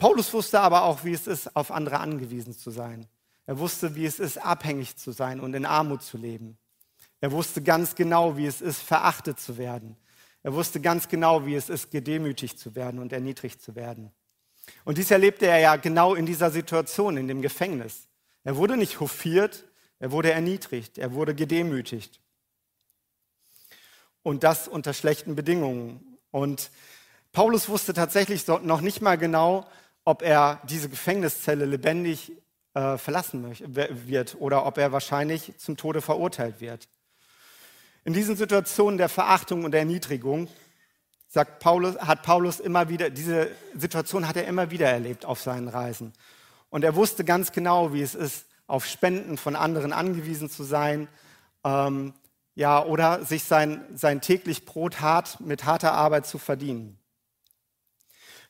Paulus 0.00 0.32
wusste 0.32 0.60
aber 0.60 0.84
auch, 0.84 1.04
wie 1.04 1.12
es 1.12 1.26
ist, 1.26 1.54
auf 1.54 1.70
andere 1.70 2.00
angewiesen 2.00 2.56
zu 2.56 2.70
sein. 2.70 3.06
Er 3.44 3.58
wusste, 3.58 3.94
wie 3.94 4.06
es 4.06 4.18
ist, 4.18 4.38
abhängig 4.38 4.96
zu 4.96 5.12
sein 5.12 5.40
und 5.40 5.54
in 5.54 5.66
Armut 5.66 6.02
zu 6.02 6.16
leben. 6.16 6.56
Er 7.20 7.32
wusste 7.32 7.62
ganz 7.62 7.94
genau, 7.94 8.38
wie 8.38 8.46
es 8.46 8.62
ist, 8.62 8.80
verachtet 8.80 9.38
zu 9.38 9.58
werden. 9.58 9.96
Er 10.42 10.54
wusste 10.54 10.80
ganz 10.80 11.08
genau, 11.08 11.44
wie 11.44 11.54
es 11.54 11.68
ist, 11.68 11.90
gedemütigt 11.90 12.58
zu 12.58 12.74
werden 12.74 12.98
und 12.98 13.12
erniedrigt 13.12 13.60
zu 13.60 13.74
werden. 13.74 14.10
Und 14.86 14.96
dies 14.96 15.10
erlebte 15.10 15.46
er 15.46 15.58
ja 15.58 15.76
genau 15.76 16.14
in 16.14 16.24
dieser 16.24 16.50
Situation, 16.50 17.18
in 17.18 17.28
dem 17.28 17.42
Gefängnis. 17.42 18.08
Er 18.42 18.56
wurde 18.56 18.78
nicht 18.78 19.00
hofiert, 19.00 19.66
er 19.98 20.12
wurde 20.12 20.32
erniedrigt, 20.32 20.96
er 20.96 21.12
wurde 21.12 21.34
gedemütigt. 21.34 22.20
Und 24.22 24.44
das 24.44 24.66
unter 24.66 24.94
schlechten 24.94 25.36
Bedingungen. 25.36 26.18
Und 26.30 26.70
Paulus 27.32 27.68
wusste 27.68 27.92
tatsächlich 27.92 28.46
noch 28.46 28.80
nicht 28.80 29.02
mal 29.02 29.18
genau, 29.18 29.68
ob 30.04 30.22
er 30.22 30.60
diese 30.64 30.88
Gefängniszelle 30.88 31.64
lebendig 31.64 32.32
äh, 32.74 32.98
verlassen 32.98 33.54
wird 34.06 34.36
oder 34.38 34.66
ob 34.66 34.78
er 34.78 34.92
wahrscheinlich 34.92 35.56
zum 35.58 35.76
Tode 35.76 36.00
verurteilt 36.00 36.60
wird. 36.60 36.88
In 38.04 38.12
diesen 38.12 38.36
Situationen 38.36 38.98
der 38.98 39.08
Verachtung 39.08 39.64
und 39.64 39.72
der 39.72 39.80
Erniedrigung 39.80 40.48
sagt 41.28 41.60
Paulus, 41.60 41.96
hat 41.98 42.22
Paulus 42.22 42.58
immer 42.58 42.88
wieder, 42.88 43.10
diese 43.10 43.50
Situation 43.74 44.26
hat 44.26 44.36
er 44.36 44.46
immer 44.46 44.70
wieder 44.70 44.88
erlebt 44.88 45.24
auf 45.24 45.40
seinen 45.40 45.68
Reisen. 45.68 46.12
Und 46.70 46.82
er 46.82 46.96
wusste 46.96 47.24
ganz 47.24 47.52
genau, 47.52 47.92
wie 47.92 48.02
es 48.02 48.14
ist, 48.14 48.46
auf 48.66 48.86
Spenden 48.86 49.36
von 49.36 49.56
anderen 49.56 49.92
angewiesen 49.92 50.48
zu 50.48 50.62
sein, 50.62 51.08
ähm, 51.64 52.14
ja, 52.54 52.84
oder 52.84 53.24
sich 53.24 53.44
sein, 53.44 53.84
sein 53.94 54.20
täglich 54.20 54.64
Brot 54.64 55.00
hart 55.00 55.40
mit 55.40 55.64
harter 55.64 55.92
Arbeit 55.92 56.26
zu 56.26 56.38
verdienen. 56.38 56.98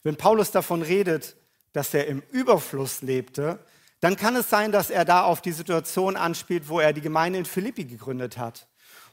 Wenn 0.03 0.15
Paulus 0.15 0.51
davon 0.51 0.81
redet, 0.81 1.35
dass 1.73 1.93
er 1.93 2.07
im 2.07 2.21
Überfluss 2.31 3.01
lebte, 3.01 3.59
dann 3.99 4.15
kann 4.15 4.35
es 4.35 4.49
sein, 4.49 4.71
dass 4.71 4.89
er 4.89 5.05
da 5.05 5.23
auf 5.23 5.41
die 5.41 5.51
Situation 5.51 6.17
anspielt, 6.17 6.69
wo 6.69 6.79
er 6.79 6.91
die 6.91 7.01
Gemeinde 7.01 7.39
in 7.39 7.45
Philippi 7.45 7.85
gegründet 7.85 8.37
hat 8.37 8.67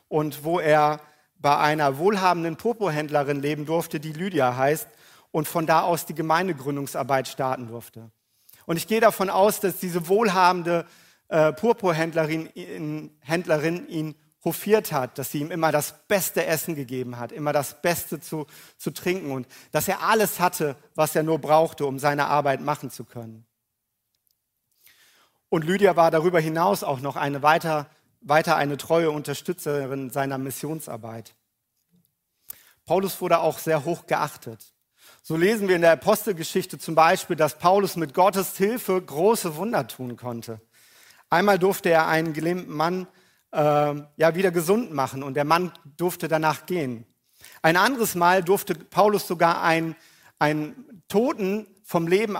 und 0.08 0.44
wo 0.44 0.58
er 0.58 1.00
bei 1.38 1.56
einer 1.56 1.98
wohlhabenden 1.98 2.56
Purpurhändlerin 2.56 3.40
leben 3.40 3.66
durfte, 3.66 4.00
die 4.00 4.12
Lydia 4.12 4.56
heißt, 4.56 4.88
und 5.30 5.46
von 5.46 5.66
da 5.66 5.82
aus 5.82 6.06
die 6.06 6.14
Gemeindegründungsarbeit 6.14 7.28
starten 7.28 7.68
durfte. 7.68 8.10
Und 8.64 8.76
ich 8.76 8.86
gehe 8.86 9.00
davon 9.00 9.30
aus, 9.30 9.60
dass 9.60 9.76
diese 9.76 10.08
wohlhabende 10.08 10.86
äh, 11.28 11.52
Purpurhändlerin 11.52 12.48
ihn, 12.54 13.16
Händlerin 13.20 13.88
ihn 13.88 14.14
hofiert 14.44 14.92
hat, 14.92 15.18
dass 15.18 15.32
sie 15.32 15.40
ihm 15.40 15.50
immer 15.50 15.72
das 15.72 15.94
beste 16.06 16.46
Essen 16.46 16.74
gegeben 16.74 17.18
hat, 17.18 17.32
immer 17.32 17.52
das 17.52 17.82
Beste 17.82 18.20
zu, 18.20 18.46
zu 18.76 18.92
trinken 18.92 19.32
und 19.32 19.46
dass 19.72 19.88
er 19.88 20.02
alles 20.02 20.38
hatte, 20.38 20.76
was 20.94 21.16
er 21.16 21.22
nur 21.22 21.38
brauchte, 21.38 21.86
um 21.86 21.98
seine 21.98 22.26
Arbeit 22.26 22.60
machen 22.60 22.90
zu 22.90 23.04
können. 23.04 23.46
Und 25.48 25.64
Lydia 25.64 25.96
war 25.96 26.10
darüber 26.10 26.40
hinaus 26.40 26.84
auch 26.84 27.00
noch 27.00 27.16
eine 27.16 27.42
weiter, 27.42 27.88
weiter 28.20 28.56
eine 28.56 28.76
treue 28.76 29.10
Unterstützerin 29.10 30.10
seiner 30.10 30.38
Missionsarbeit. 30.38 31.34
Paulus 32.84 33.20
wurde 33.20 33.40
auch 33.40 33.58
sehr 33.58 33.84
hoch 33.84 34.06
geachtet. 34.06 34.72
So 35.22 35.36
lesen 35.36 35.68
wir 35.68 35.76
in 35.76 35.82
der 35.82 35.92
Apostelgeschichte 35.92 36.78
zum 36.78 36.94
Beispiel, 36.94 37.36
dass 37.36 37.58
Paulus 37.58 37.96
mit 37.96 38.14
Gottes 38.14 38.56
Hilfe 38.56 39.00
große 39.00 39.56
Wunder 39.56 39.86
tun 39.86 40.16
konnte. 40.16 40.60
Einmal 41.28 41.58
durfte 41.58 41.90
er 41.90 42.06
einen 42.06 42.32
gelähmten 42.32 42.72
Mann 42.72 43.06
äh, 43.52 43.58
ja 44.16 44.34
wieder 44.34 44.50
gesund 44.50 44.92
machen 44.92 45.22
und 45.22 45.34
der 45.34 45.44
Mann 45.44 45.72
durfte 45.96 46.28
danach 46.28 46.66
gehen. 46.66 47.06
Ein 47.62 47.76
anderes 47.76 48.14
Mal 48.14 48.42
durfte 48.42 48.74
Paulus 48.74 49.26
sogar 49.26 49.62
einen, 49.62 49.96
einen 50.38 51.02
Toten 51.08 51.66
vom 51.84 52.06
Leben 52.06 52.36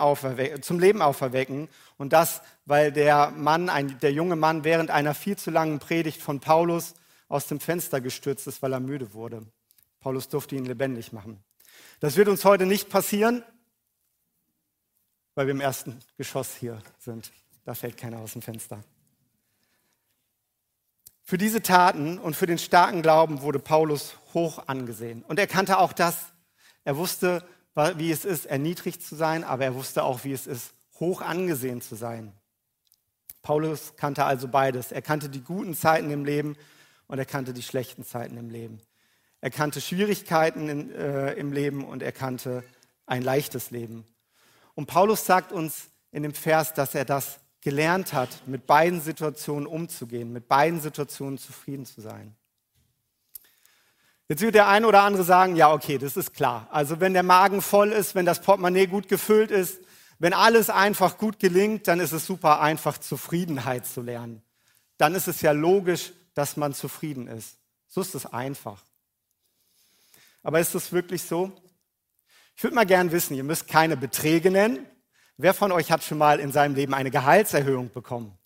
zum 0.60 0.78
Leben 0.78 1.00
auferwecken 1.00 1.68
und 1.96 2.12
das, 2.12 2.42
weil 2.66 2.92
der 2.92 3.30
Mann, 3.30 3.70
ein, 3.70 3.98
der 4.00 4.12
junge 4.12 4.36
Mann 4.36 4.64
während 4.64 4.90
einer 4.90 5.14
viel 5.14 5.36
zu 5.36 5.50
langen 5.50 5.78
Predigt 5.78 6.20
von 6.20 6.40
Paulus 6.40 6.94
aus 7.28 7.46
dem 7.46 7.60
Fenster 7.60 8.00
gestürzt 8.00 8.46
ist, 8.46 8.62
weil 8.62 8.72
er 8.72 8.80
müde 8.80 9.14
wurde. 9.14 9.46
Paulus 10.00 10.28
durfte 10.28 10.54
ihn 10.54 10.64
lebendig 10.64 11.12
machen. 11.12 11.42
Das 12.00 12.16
wird 12.16 12.28
uns 12.28 12.44
heute 12.44 12.66
nicht 12.66 12.90
passieren, 12.90 13.42
weil 15.34 15.46
wir 15.46 15.54
im 15.54 15.60
ersten 15.60 15.98
Geschoss 16.16 16.54
hier 16.54 16.82
sind. 16.98 17.32
Da 17.64 17.74
fällt 17.74 17.96
keiner 17.96 18.18
aus 18.18 18.32
dem 18.32 18.42
Fenster. 18.42 18.82
Für 21.28 21.36
diese 21.36 21.60
Taten 21.60 22.18
und 22.18 22.36
für 22.36 22.46
den 22.46 22.56
starken 22.56 23.02
Glauben 23.02 23.42
wurde 23.42 23.58
Paulus 23.58 24.14
hoch 24.32 24.62
angesehen. 24.66 25.22
Und 25.28 25.38
er 25.38 25.46
kannte 25.46 25.76
auch 25.76 25.92
das. 25.92 26.16
Er 26.84 26.96
wusste, 26.96 27.46
wie 27.96 28.10
es 28.10 28.24
ist, 28.24 28.46
erniedrigt 28.46 29.02
zu 29.02 29.14
sein, 29.14 29.44
aber 29.44 29.64
er 29.64 29.74
wusste 29.74 30.04
auch, 30.04 30.24
wie 30.24 30.32
es 30.32 30.46
ist, 30.46 30.72
hoch 30.98 31.20
angesehen 31.20 31.82
zu 31.82 31.96
sein. 31.96 32.32
Paulus 33.42 33.94
kannte 33.96 34.24
also 34.24 34.48
beides. 34.48 34.90
Er 34.90 35.02
kannte 35.02 35.28
die 35.28 35.42
guten 35.42 35.74
Zeiten 35.74 36.10
im 36.10 36.24
Leben 36.24 36.56
und 37.08 37.18
er 37.18 37.26
kannte 37.26 37.52
die 37.52 37.62
schlechten 37.62 38.06
Zeiten 38.06 38.38
im 38.38 38.48
Leben. 38.48 38.80
Er 39.42 39.50
kannte 39.50 39.82
Schwierigkeiten 39.82 40.70
in, 40.70 40.90
äh, 40.92 41.34
im 41.34 41.52
Leben 41.52 41.84
und 41.84 42.02
er 42.02 42.12
kannte 42.12 42.64
ein 43.04 43.20
leichtes 43.20 43.70
Leben. 43.70 44.06
Und 44.74 44.86
Paulus 44.86 45.26
sagt 45.26 45.52
uns 45.52 45.90
in 46.10 46.22
dem 46.22 46.32
Vers, 46.32 46.72
dass 46.72 46.94
er 46.94 47.04
das 47.04 47.38
gelernt 47.60 48.12
hat, 48.12 48.46
mit 48.46 48.66
beiden 48.66 49.00
Situationen 49.00 49.66
umzugehen, 49.66 50.32
mit 50.32 50.48
beiden 50.48 50.80
Situationen 50.80 51.38
zufrieden 51.38 51.86
zu 51.86 52.00
sein. 52.00 52.34
Jetzt 54.28 54.42
wird 54.42 54.54
der 54.54 54.68
eine 54.68 54.86
oder 54.86 55.02
andere 55.02 55.24
sagen, 55.24 55.56
ja, 55.56 55.72
okay, 55.72 55.96
das 55.96 56.16
ist 56.16 56.34
klar. 56.34 56.68
Also 56.70 57.00
wenn 57.00 57.14
der 57.14 57.22
Magen 57.22 57.62
voll 57.62 57.92
ist, 57.92 58.14
wenn 58.14 58.26
das 58.26 58.42
Portemonnaie 58.42 58.86
gut 58.86 59.08
gefüllt 59.08 59.50
ist, 59.50 59.80
wenn 60.18 60.34
alles 60.34 60.68
einfach 60.68 61.16
gut 61.16 61.38
gelingt, 61.38 61.88
dann 61.88 62.00
ist 62.00 62.12
es 62.12 62.26
super 62.26 62.60
einfach, 62.60 62.98
Zufriedenheit 62.98 63.86
zu 63.86 64.02
lernen. 64.02 64.42
Dann 64.98 65.14
ist 65.14 65.28
es 65.28 65.40
ja 65.40 65.52
logisch, 65.52 66.12
dass 66.34 66.56
man 66.56 66.74
zufrieden 66.74 67.26
ist. 67.26 67.56
So 67.86 68.00
ist 68.00 68.14
es 68.14 68.26
einfach. 68.26 68.82
Aber 70.42 70.60
ist 70.60 70.74
das 70.74 70.92
wirklich 70.92 71.22
so? 71.22 71.52
Ich 72.56 72.62
würde 72.62 72.74
mal 72.74 72.86
gern 72.86 73.12
wissen, 73.12 73.34
ihr 73.34 73.44
müsst 73.44 73.68
keine 73.68 73.96
Beträge 73.96 74.50
nennen, 74.50 74.86
Wer 75.40 75.54
von 75.54 75.70
euch 75.70 75.92
hat 75.92 76.02
schon 76.02 76.18
mal 76.18 76.40
in 76.40 76.50
seinem 76.50 76.74
Leben 76.74 76.94
eine 76.94 77.12
Gehaltserhöhung 77.12 77.92
bekommen? 77.92 78.36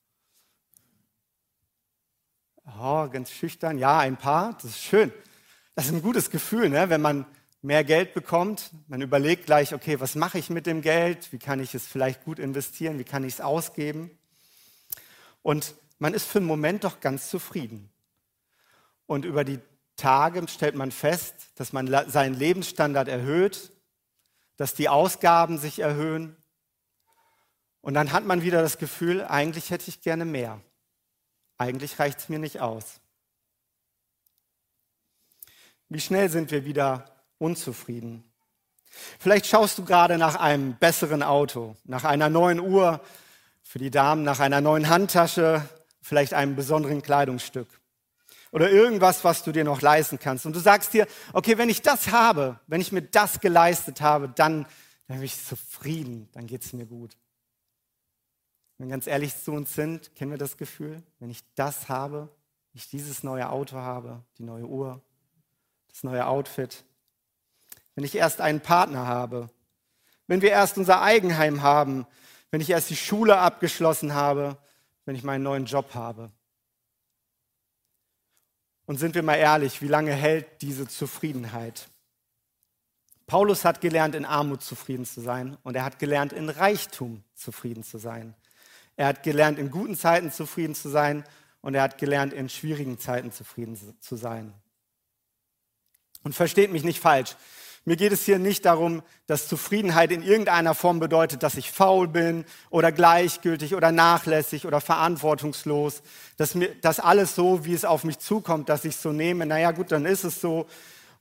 Oh, 2.66 3.08
ganz 3.08 3.30
schüchtern. 3.30 3.78
Ja, 3.78 4.00
ein 4.00 4.18
paar. 4.18 4.52
Das 4.52 4.64
ist 4.64 4.82
schön. 4.82 5.10
Das 5.74 5.86
ist 5.86 5.92
ein 5.92 6.02
gutes 6.02 6.28
Gefühl, 6.28 6.68
ne? 6.68 6.90
wenn 6.90 7.00
man 7.00 7.24
mehr 7.62 7.82
Geld 7.82 8.12
bekommt. 8.12 8.72
Man 8.88 9.00
überlegt 9.00 9.46
gleich, 9.46 9.72
okay, 9.72 10.00
was 10.00 10.16
mache 10.16 10.36
ich 10.36 10.50
mit 10.50 10.66
dem 10.66 10.82
Geld? 10.82 11.32
Wie 11.32 11.38
kann 11.38 11.60
ich 11.60 11.74
es 11.74 11.86
vielleicht 11.86 12.24
gut 12.24 12.38
investieren? 12.38 12.98
Wie 12.98 13.04
kann 13.04 13.24
ich 13.24 13.34
es 13.34 13.40
ausgeben? 13.40 14.10
Und 15.40 15.74
man 15.98 16.12
ist 16.12 16.26
für 16.26 16.40
einen 16.40 16.46
Moment 16.46 16.84
doch 16.84 17.00
ganz 17.00 17.30
zufrieden. 17.30 17.88
Und 19.06 19.24
über 19.24 19.44
die 19.44 19.60
Tage 19.96 20.46
stellt 20.46 20.74
man 20.74 20.90
fest, 20.90 21.36
dass 21.54 21.72
man 21.72 21.86
seinen 22.10 22.34
Lebensstandard 22.34 23.08
erhöht, 23.08 23.72
dass 24.58 24.74
die 24.74 24.90
Ausgaben 24.90 25.56
sich 25.56 25.78
erhöhen 25.78 26.36
und 27.82 27.94
dann 27.94 28.12
hat 28.12 28.24
man 28.24 28.42
wieder 28.42 28.62
das 28.62 28.78
Gefühl, 28.78 29.22
eigentlich 29.22 29.70
hätte 29.70 29.88
ich 29.88 30.00
gerne 30.00 30.24
mehr. 30.24 30.60
Eigentlich 31.58 31.98
reicht 31.98 32.20
es 32.20 32.28
mir 32.28 32.38
nicht 32.38 32.60
aus. 32.60 33.00
Wie 35.88 36.00
schnell 36.00 36.30
sind 36.30 36.50
wir 36.50 36.64
wieder 36.64 37.04
unzufrieden? 37.38 38.24
Vielleicht 39.18 39.46
schaust 39.46 39.78
du 39.78 39.84
gerade 39.84 40.16
nach 40.16 40.36
einem 40.36 40.76
besseren 40.76 41.22
Auto, 41.22 41.76
nach 41.84 42.04
einer 42.04 42.30
neuen 42.30 42.60
Uhr, 42.60 43.00
für 43.62 43.78
die 43.78 43.90
Damen 43.90 44.22
nach 44.22 44.40
einer 44.40 44.60
neuen 44.60 44.88
Handtasche, 44.88 45.68
vielleicht 46.00 46.34
einem 46.34 46.56
besonderen 46.56 47.02
Kleidungsstück 47.02 47.68
oder 48.50 48.70
irgendwas, 48.70 49.24
was 49.24 49.42
du 49.42 49.50
dir 49.50 49.64
noch 49.64 49.80
leisten 49.80 50.18
kannst. 50.18 50.46
Und 50.46 50.54
du 50.54 50.60
sagst 50.60 50.92
dir, 50.92 51.06
okay, 51.32 51.58
wenn 51.58 51.70
ich 51.70 51.82
das 51.82 52.10
habe, 52.10 52.60
wenn 52.66 52.80
ich 52.80 52.92
mir 52.92 53.02
das 53.02 53.40
geleistet 53.40 54.00
habe, 54.00 54.28
dann, 54.28 54.66
dann 55.08 55.16
bin 55.16 55.24
ich 55.24 55.42
zufrieden, 55.42 56.28
dann 56.32 56.46
geht 56.46 56.64
es 56.64 56.72
mir 56.72 56.86
gut. 56.86 57.16
Wenn 58.82 58.88
wir 58.88 58.94
ganz 58.94 59.06
ehrlich 59.06 59.40
zu 59.40 59.52
uns 59.52 59.76
sind, 59.76 60.12
kennen 60.16 60.32
wir 60.32 60.38
das 60.38 60.56
Gefühl, 60.56 61.04
wenn 61.20 61.30
ich 61.30 61.44
das 61.54 61.88
habe, 61.88 62.28
ich 62.74 62.88
dieses 62.88 63.22
neue 63.22 63.48
Auto 63.48 63.76
habe, 63.76 64.24
die 64.38 64.42
neue 64.42 64.64
Uhr, 64.64 65.00
das 65.88 66.02
neue 66.02 66.26
Outfit, 66.26 66.82
wenn 67.94 68.02
ich 68.02 68.16
erst 68.16 68.40
einen 68.40 68.60
Partner 68.60 69.06
habe, 69.06 69.48
wenn 70.26 70.42
wir 70.42 70.50
erst 70.50 70.78
unser 70.78 71.00
Eigenheim 71.00 71.62
haben, 71.62 72.08
wenn 72.50 72.60
ich 72.60 72.70
erst 72.70 72.90
die 72.90 72.96
Schule 72.96 73.38
abgeschlossen 73.38 74.14
habe, 74.14 74.58
wenn 75.04 75.14
ich 75.14 75.22
meinen 75.22 75.44
neuen 75.44 75.66
Job 75.66 75.94
habe. 75.94 76.32
Und 78.86 78.98
sind 78.98 79.14
wir 79.14 79.22
mal 79.22 79.36
ehrlich, 79.36 79.80
wie 79.80 79.86
lange 79.86 80.12
hält 80.12 80.60
diese 80.60 80.88
Zufriedenheit? 80.88 81.88
Paulus 83.28 83.64
hat 83.64 83.80
gelernt, 83.80 84.16
in 84.16 84.24
Armut 84.24 84.64
zufrieden 84.64 85.04
zu 85.04 85.20
sein 85.20 85.56
und 85.62 85.76
er 85.76 85.84
hat 85.84 86.00
gelernt, 86.00 86.32
in 86.32 86.48
Reichtum 86.48 87.22
zufrieden 87.36 87.84
zu 87.84 87.98
sein. 87.98 88.34
Er 88.96 89.06
hat 89.06 89.22
gelernt, 89.22 89.58
in 89.58 89.70
guten 89.70 89.96
Zeiten 89.96 90.30
zufrieden 90.30 90.74
zu 90.74 90.88
sein 90.88 91.24
und 91.60 91.74
er 91.74 91.82
hat 91.82 91.98
gelernt, 91.98 92.32
in 92.32 92.48
schwierigen 92.48 92.98
Zeiten 92.98 93.32
zufrieden 93.32 93.78
zu 94.00 94.16
sein. 94.16 94.52
Und 96.22 96.34
versteht 96.34 96.70
mich 96.70 96.84
nicht 96.84 97.00
falsch. 97.00 97.36
Mir 97.84 97.96
geht 97.96 98.12
es 98.12 98.24
hier 98.24 98.38
nicht 98.38 98.64
darum, 98.64 99.02
dass 99.26 99.48
Zufriedenheit 99.48 100.12
in 100.12 100.22
irgendeiner 100.22 100.74
Form 100.74 101.00
bedeutet, 101.00 101.42
dass 101.42 101.56
ich 101.56 101.72
faul 101.72 102.06
bin 102.06 102.44
oder 102.70 102.92
gleichgültig 102.92 103.74
oder 103.74 103.90
nachlässig 103.90 104.66
oder 104.66 104.80
verantwortungslos, 104.80 106.02
dass 106.36 106.54
mir 106.54 106.72
das 106.80 107.00
alles 107.00 107.34
so, 107.34 107.64
wie 107.64 107.74
es 107.74 107.84
auf 107.84 108.04
mich 108.04 108.20
zukommt, 108.20 108.68
dass 108.68 108.84
ich 108.84 108.94
so 108.96 109.10
nehme, 109.10 109.46
naja 109.46 109.72
gut, 109.72 109.90
dann 109.90 110.06
ist 110.06 110.22
es 110.22 110.40
so 110.40 110.68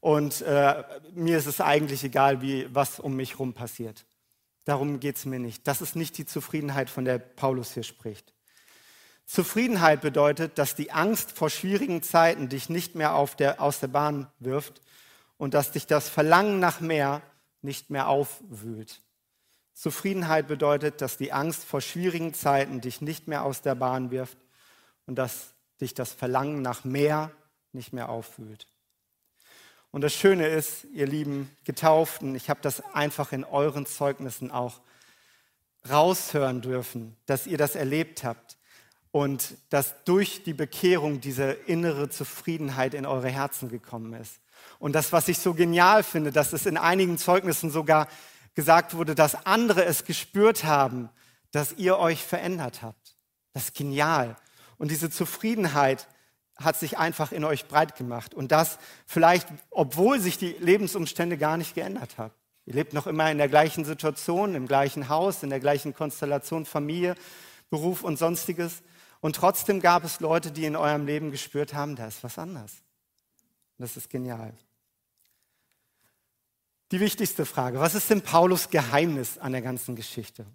und 0.01 0.41
äh, 0.41 0.83
mir 1.15 1.39
ist 1.39 1.47
es 1.47 1.61
eigentlich 1.61 2.03
egal, 2.03 2.43
wie, 2.43 2.67
was 2.71 2.99
um 2.99 3.15
mich 3.15 3.31
herum 3.33 3.53
passiert. 3.53 4.05
Darum 4.65 4.99
geht 4.99 5.17
es 5.17 5.25
mir 5.25 5.39
nicht. 5.39 5.67
Das 5.67 5.81
ist 5.81 5.95
nicht 5.95 6.17
die 6.17 6.25
Zufriedenheit, 6.25 6.89
von 6.89 7.05
der 7.05 7.19
Paulus 7.19 7.73
hier 7.73 7.83
spricht. 7.83 8.33
Zufriedenheit 9.25 10.01
bedeutet, 10.01 10.57
dass 10.57 10.75
die 10.75 10.91
Angst 10.91 11.31
vor 11.31 11.49
schwierigen 11.49 12.03
Zeiten 12.03 12.49
dich 12.49 12.69
nicht 12.69 12.95
mehr 12.95 13.27
der, 13.39 13.61
aus 13.61 13.79
der 13.79 13.87
Bahn 13.87 14.27
wirft 14.39 14.81
und 15.37 15.53
dass 15.53 15.71
dich 15.71 15.87
das 15.87 16.09
Verlangen 16.09 16.59
nach 16.59 16.81
mehr 16.81 17.21
nicht 17.61 17.89
mehr 17.89 18.07
aufwühlt. 18.07 19.01
Zufriedenheit 19.73 20.47
bedeutet, 20.47 21.01
dass 21.01 21.17
die 21.17 21.31
Angst 21.31 21.63
vor 21.63 21.81
schwierigen 21.81 22.33
Zeiten 22.33 22.81
dich 22.81 23.01
nicht 23.01 23.27
mehr 23.27 23.43
aus 23.45 23.61
der 23.61 23.75
Bahn 23.75 24.11
wirft 24.11 24.37
und 25.05 25.15
dass 25.15 25.53
dich 25.79 25.93
das 25.93 26.11
Verlangen 26.11 26.61
nach 26.61 26.83
mehr 26.83 27.31
nicht 27.71 27.93
mehr 27.93 28.09
aufwühlt. 28.09 28.67
Und 29.91 30.01
das 30.01 30.13
Schöne 30.13 30.47
ist, 30.47 30.85
ihr 30.93 31.05
lieben 31.05 31.49
Getauften, 31.65 32.33
ich 32.35 32.49
habe 32.49 32.61
das 32.61 32.81
einfach 32.93 33.33
in 33.33 33.43
euren 33.43 33.85
Zeugnissen 33.85 34.49
auch 34.49 34.79
raushören 35.89 36.61
dürfen, 36.61 37.17
dass 37.25 37.45
ihr 37.45 37.57
das 37.57 37.75
erlebt 37.75 38.23
habt 38.23 38.57
und 39.11 39.55
dass 39.69 40.03
durch 40.05 40.43
die 40.43 40.53
Bekehrung 40.53 41.19
diese 41.19 41.51
innere 41.51 42.09
Zufriedenheit 42.09 42.93
in 42.93 43.05
eure 43.05 43.29
Herzen 43.29 43.69
gekommen 43.69 44.13
ist. 44.13 44.39
Und 44.79 44.93
das, 44.93 45.11
was 45.11 45.27
ich 45.27 45.39
so 45.39 45.53
genial 45.53 46.03
finde, 46.03 46.31
dass 46.31 46.53
es 46.53 46.65
in 46.65 46.77
einigen 46.77 47.17
Zeugnissen 47.17 47.69
sogar 47.69 48.07
gesagt 48.55 48.93
wurde, 48.93 49.15
dass 49.15 49.45
andere 49.45 49.83
es 49.83 50.05
gespürt 50.05 50.63
haben, 50.63 51.09
dass 51.51 51.73
ihr 51.73 51.97
euch 51.97 52.23
verändert 52.23 52.81
habt. 52.81 53.15
Das 53.53 53.65
ist 53.65 53.75
genial. 53.75 54.37
Und 54.77 54.91
diese 54.91 55.09
Zufriedenheit 55.09 56.07
hat 56.63 56.77
sich 56.77 56.97
einfach 56.97 57.31
in 57.31 57.43
euch 57.43 57.67
breit 57.67 57.95
gemacht. 57.95 58.33
Und 58.33 58.51
das 58.51 58.79
vielleicht, 59.05 59.47
obwohl 59.69 60.19
sich 60.19 60.37
die 60.37 60.55
Lebensumstände 60.59 61.37
gar 61.37 61.57
nicht 61.57 61.75
geändert 61.75 62.17
haben. 62.17 62.33
Ihr 62.65 62.73
lebt 62.73 62.93
noch 62.93 63.07
immer 63.07 63.31
in 63.31 63.37
der 63.37 63.49
gleichen 63.49 63.85
Situation, 63.85 64.55
im 64.55 64.67
gleichen 64.67 65.09
Haus, 65.09 65.43
in 65.43 65.49
der 65.49 65.59
gleichen 65.59 65.93
Konstellation, 65.93 66.65
Familie, 66.65 67.15
Beruf 67.69 68.03
und 68.03 68.17
sonstiges. 68.17 68.83
Und 69.19 69.35
trotzdem 69.35 69.79
gab 69.79 70.03
es 70.03 70.19
Leute, 70.19 70.51
die 70.51 70.65
in 70.65 70.75
eurem 70.75 71.05
Leben 71.05 71.31
gespürt 71.31 71.73
haben, 71.73 71.95
da 71.95 72.07
ist 72.07 72.23
was 72.23 72.37
anders. 72.37 72.71
Und 73.77 73.83
das 73.83 73.97
ist 73.97 74.09
genial. 74.09 74.53
Die 76.91 76.99
wichtigste 76.99 77.45
Frage, 77.45 77.79
was 77.79 77.95
ist 77.95 78.09
denn 78.09 78.21
Paulus 78.21 78.69
Geheimnis 78.69 79.37
an 79.37 79.53
der 79.53 79.61
ganzen 79.61 79.95
Geschichte? 79.95 80.45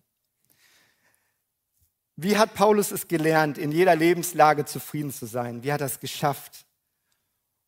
Wie 2.17 2.39
hat 2.39 2.55
Paulus 2.55 2.93
es 2.93 3.09
gelernt, 3.09 3.59
in 3.59 3.73
jeder 3.73 3.95
Lebenslage 3.95 4.65
zufrieden 4.65 5.13
zu 5.13 5.27
sein? 5.27 5.63
Wie 5.63 5.73
hat 5.73 5.83
er 5.83 5.87
es 5.87 6.01
geschafft? 6.01 6.65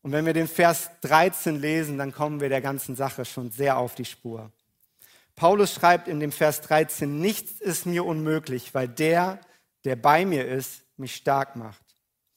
Und 0.01 0.11
wenn 0.11 0.25
wir 0.25 0.33
den 0.33 0.47
Vers 0.47 0.89
13 1.01 1.59
lesen, 1.59 1.99
dann 1.99 2.11
kommen 2.11 2.41
wir 2.41 2.49
der 2.49 2.61
ganzen 2.61 2.95
Sache 2.95 3.25
schon 3.25 3.51
sehr 3.51 3.77
auf 3.77 3.93
die 3.93 4.05
Spur. 4.05 4.51
Paulus 5.35 5.73
schreibt 5.75 6.07
in 6.07 6.19
dem 6.19 6.31
Vers 6.31 6.61
13, 6.61 7.19
nichts 7.21 7.61
ist 7.61 7.85
mir 7.85 8.03
unmöglich, 8.05 8.73
weil 8.73 8.87
der, 8.87 9.39
der 9.85 9.95
bei 9.95 10.25
mir 10.25 10.47
ist, 10.47 10.83
mich 10.97 11.15
stark 11.15 11.55
macht. 11.55 11.85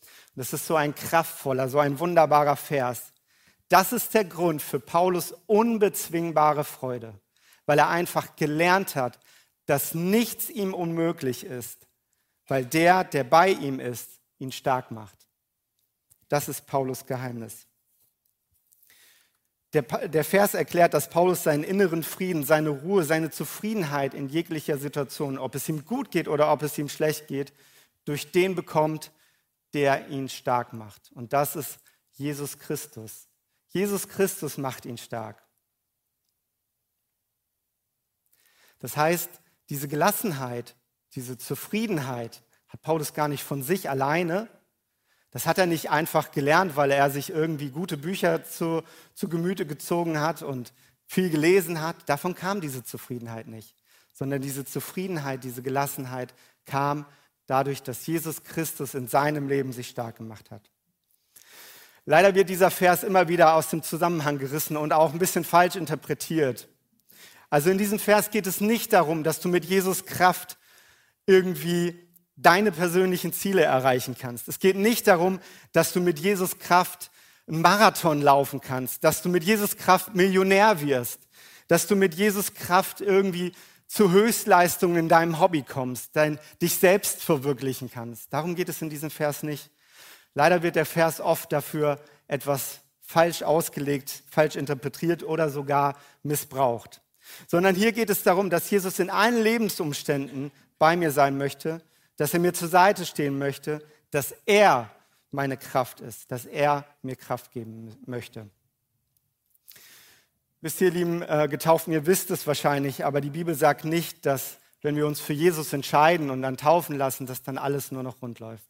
Und 0.02 0.40
das 0.40 0.52
ist 0.52 0.66
so 0.66 0.76
ein 0.76 0.94
kraftvoller, 0.94 1.68
so 1.68 1.78
ein 1.78 1.98
wunderbarer 1.98 2.56
Vers. 2.56 3.12
Das 3.68 3.92
ist 3.92 4.12
der 4.12 4.24
Grund 4.24 4.60
für 4.60 4.80
Paulus 4.80 5.34
unbezwingbare 5.46 6.64
Freude, 6.64 7.14
weil 7.64 7.78
er 7.78 7.88
einfach 7.88 8.36
gelernt 8.36 8.96
hat, 8.96 9.18
dass 9.64 9.94
nichts 9.94 10.50
ihm 10.50 10.74
unmöglich 10.74 11.44
ist, 11.44 11.86
weil 12.46 12.64
der, 12.64 13.04
der 13.04 13.24
bei 13.24 13.50
ihm 13.50 13.80
ist, 13.80 14.20
ihn 14.38 14.52
stark 14.52 14.90
macht. 14.90 15.18
Das 16.28 16.48
ist 16.48 16.66
Paulus 16.66 17.06
Geheimnis. 17.06 17.66
Der, 19.72 19.82
der, 19.82 20.24
Vers 20.24 20.52
erklärt, 20.52 20.92
dass 20.92 21.08
Paulus 21.08 21.44
seinen 21.44 21.64
inneren 21.64 22.02
Frieden, 22.02 22.44
seine 22.44 22.68
Ruhe, 22.68 23.04
seine 23.04 23.30
Zufriedenheit 23.30 24.12
in 24.12 24.28
jeglicher 24.28 24.76
Situation, 24.76 25.38
ob 25.38 25.54
es 25.54 25.68
ihm 25.68 25.86
gut 25.86 26.10
geht 26.10 26.28
oder 26.28 26.52
ob 26.52 26.62
es 26.62 26.76
ihm 26.76 26.90
schlecht 26.90 27.26
geht, 27.26 27.54
durch 28.04 28.32
den 28.32 28.54
bekommt, 28.54 29.12
der 29.72 30.08
ihn 30.08 30.28
stark 30.28 30.74
macht. 30.74 31.10
Und 31.12 31.32
das 31.32 31.56
ist 31.56 31.78
Jesus 32.12 32.58
Christus. 32.58 33.28
Jesus 33.68 34.08
Christus 34.08 34.58
macht 34.58 34.84
ihn 34.84 34.98
stark. 34.98 35.42
Das 38.78 38.96
heißt, 38.96 39.30
diese 39.70 39.88
Gelassenheit, 39.88 40.76
diese 41.14 41.36
Zufriedenheit 41.36 42.42
hat 42.68 42.82
Paulus 42.82 43.14
gar 43.14 43.28
nicht 43.28 43.44
von 43.44 43.62
sich 43.62 43.90
alleine. 43.90 44.48
Das 45.30 45.46
hat 45.46 45.58
er 45.58 45.66
nicht 45.66 45.90
einfach 45.90 46.30
gelernt, 46.30 46.76
weil 46.76 46.90
er 46.90 47.10
sich 47.10 47.30
irgendwie 47.30 47.70
gute 47.70 47.96
Bücher 47.96 48.44
zu, 48.44 48.82
zu 49.14 49.28
Gemüte 49.28 49.66
gezogen 49.66 50.20
hat 50.20 50.42
und 50.42 50.72
viel 51.06 51.30
gelesen 51.30 51.80
hat. 51.80 51.96
Davon 52.06 52.34
kam 52.34 52.60
diese 52.60 52.84
Zufriedenheit 52.84 53.46
nicht, 53.46 53.74
sondern 54.12 54.40
diese 54.40 54.64
Zufriedenheit, 54.64 55.44
diese 55.44 55.62
Gelassenheit 55.62 56.34
kam 56.64 57.06
dadurch, 57.46 57.82
dass 57.82 58.06
Jesus 58.06 58.44
Christus 58.44 58.94
in 58.94 59.08
seinem 59.08 59.48
Leben 59.48 59.72
sich 59.72 59.88
stark 59.88 60.16
gemacht 60.16 60.50
hat. 60.50 60.70
Leider 62.04 62.34
wird 62.34 62.48
dieser 62.48 62.70
Vers 62.70 63.04
immer 63.04 63.28
wieder 63.28 63.54
aus 63.54 63.68
dem 63.68 63.82
Zusammenhang 63.82 64.38
gerissen 64.38 64.76
und 64.76 64.92
auch 64.92 65.12
ein 65.12 65.18
bisschen 65.18 65.44
falsch 65.44 65.76
interpretiert. 65.76 66.68
Also 67.48 67.70
in 67.70 67.78
diesem 67.78 67.98
Vers 67.98 68.30
geht 68.30 68.46
es 68.46 68.60
nicht 68.60 68.92
darum, 68.92 69.22
dass 69.22 69.40
du 69.40 69.48
mit 69.48 69.64
Jesus 69.64 70.04
Kraft 70.04 70.58
irgendwie 71.26 71.98
deine 72.36 72.72
persönlichen 72.72 73.32
Ziele 73.32 73.62
erreichen 73.62 74.16
kannst. 74.18 74.48
Es 74.48 74.58
geht 74.58 74.76
nicht 74.76 75.06
darum, 75.06 75.40
dass 75.72 75.92
du 75.92 76.00
mit 76.00 76.18
Jesus 76.18 76.58
Kraft 76.58 77.10
einen 77.46 77.60
Marathon 77.60 78.22
laufen 78.22 78.60
kannst, 78.60 79.04
dass 79.04 79.22
du 79.22 79.28
mit 79.28 79.44
Jesus 79.44 79.76
Kraft 79.76 80.14
Millionär 80.14 80.80
wirst, 80.80 81.20
dass 81.68 81.86
du 81.86 81.96
mit 81.96 82.14
Jesus 82.14 82.54
Kraft 82.54 83.00
irgendwie 83.00 83.52
zu 83.86 84.10
Höchstleistungen 84.10 84.96
in 84.96 85.08
deinem 85.08 85.38
Hobby 85.38 85.62
kommst, 85.62 86.16
dein, 86.16 86.38
dich 86.62 86.76
selbst 86.76 87.22
verwirklichen 87.22 87.90
kannst. 87.90 88.32
Darum 88.32 88.54
geht 88.54 88.68
es 88.68 88.80
in 88.80 88.88
diesem 88.88 89.10
Vers 89.10 89.42
nicht. 89.42 89.70
Leider 90.34 90.62
wird 90.62 90.76
der 90.76 90.86
Vers 90.86 91.20
oft 91.20 91.52
dafür 91.52 92.00
etwas 92.26 92.80
falsch 93.00 93.42
ausgelegt, 93.42 94.22
falsch 94.30 94.56
interpretiert 94.56 95.22
oder 95.22 95.50
sogar 95.50 95.98
missbraucht. 96.22 97.02
Sondern 97.46 97.74
hier 97.74 97.92
geht 97.92 98.08
es 98.08 98.22
darum, 98.22 98.48
dass 98.48 98.70
Jesus 98.70 98.98
in 98.98 99.10
allen 99.10 99.42
Lebensumständen 99.42 100.50
bei 100.82 100.96
mir 100.96 101.12
sein 101.12 101.38
möchte, 101.38 101.80
dass 102.16 102.34
er 102.34 102.40
mir 102.40 102.54
zur 102.54 102.66
Seite 102.66 103.06
stehen 103.06 103.38
möchte, 103.38 103.86
dass 104.10 104.34
er 104.46 104.90
meine 105.30 105.56
Kraft 105.56 106.00
ist, 106.00 106.32
dass 106.32 106.44
er 106.44 106.84
mir 107.02 107.14
Kraft 107.14 107.52
geben 107.52 107.94
möchte. 108.04 108.48
Wisst 110.60 110.80
ihr, 110.80 110.90
lieben 110.90 111.22
äh, 111.22 111.46
Getauften, 111.48 111.92
ihr 111.92 112.04
wisst 112.06 112.32
es 112.32 112.48
wahrscheinlich, 112.48 113.04
aber 113.04 113.20
die 113.20 113.30
Bibel 113.30 113.54
sagt 113.54 113.84
nicht, 113.84 114.26
dass 114.26 114.58
wenn 114.80 114.96
wir 114.96 115.06
uns 115.06 115.20
für 115.20 115.32
Jesus 115.32 115.72
entscheiden 115.72 116.30
und 116.30 116.42
dann 116.42 116.56
taufen 116.56 116.98
lassen, 116.98 117.26
dass 117.26 117.44
dann 117.44 117.58
alles 117.58 117.92
nur 117.92 118.02
noch 118.02 118.20
rund 118.20 118.40
läuft. 118.40 118.66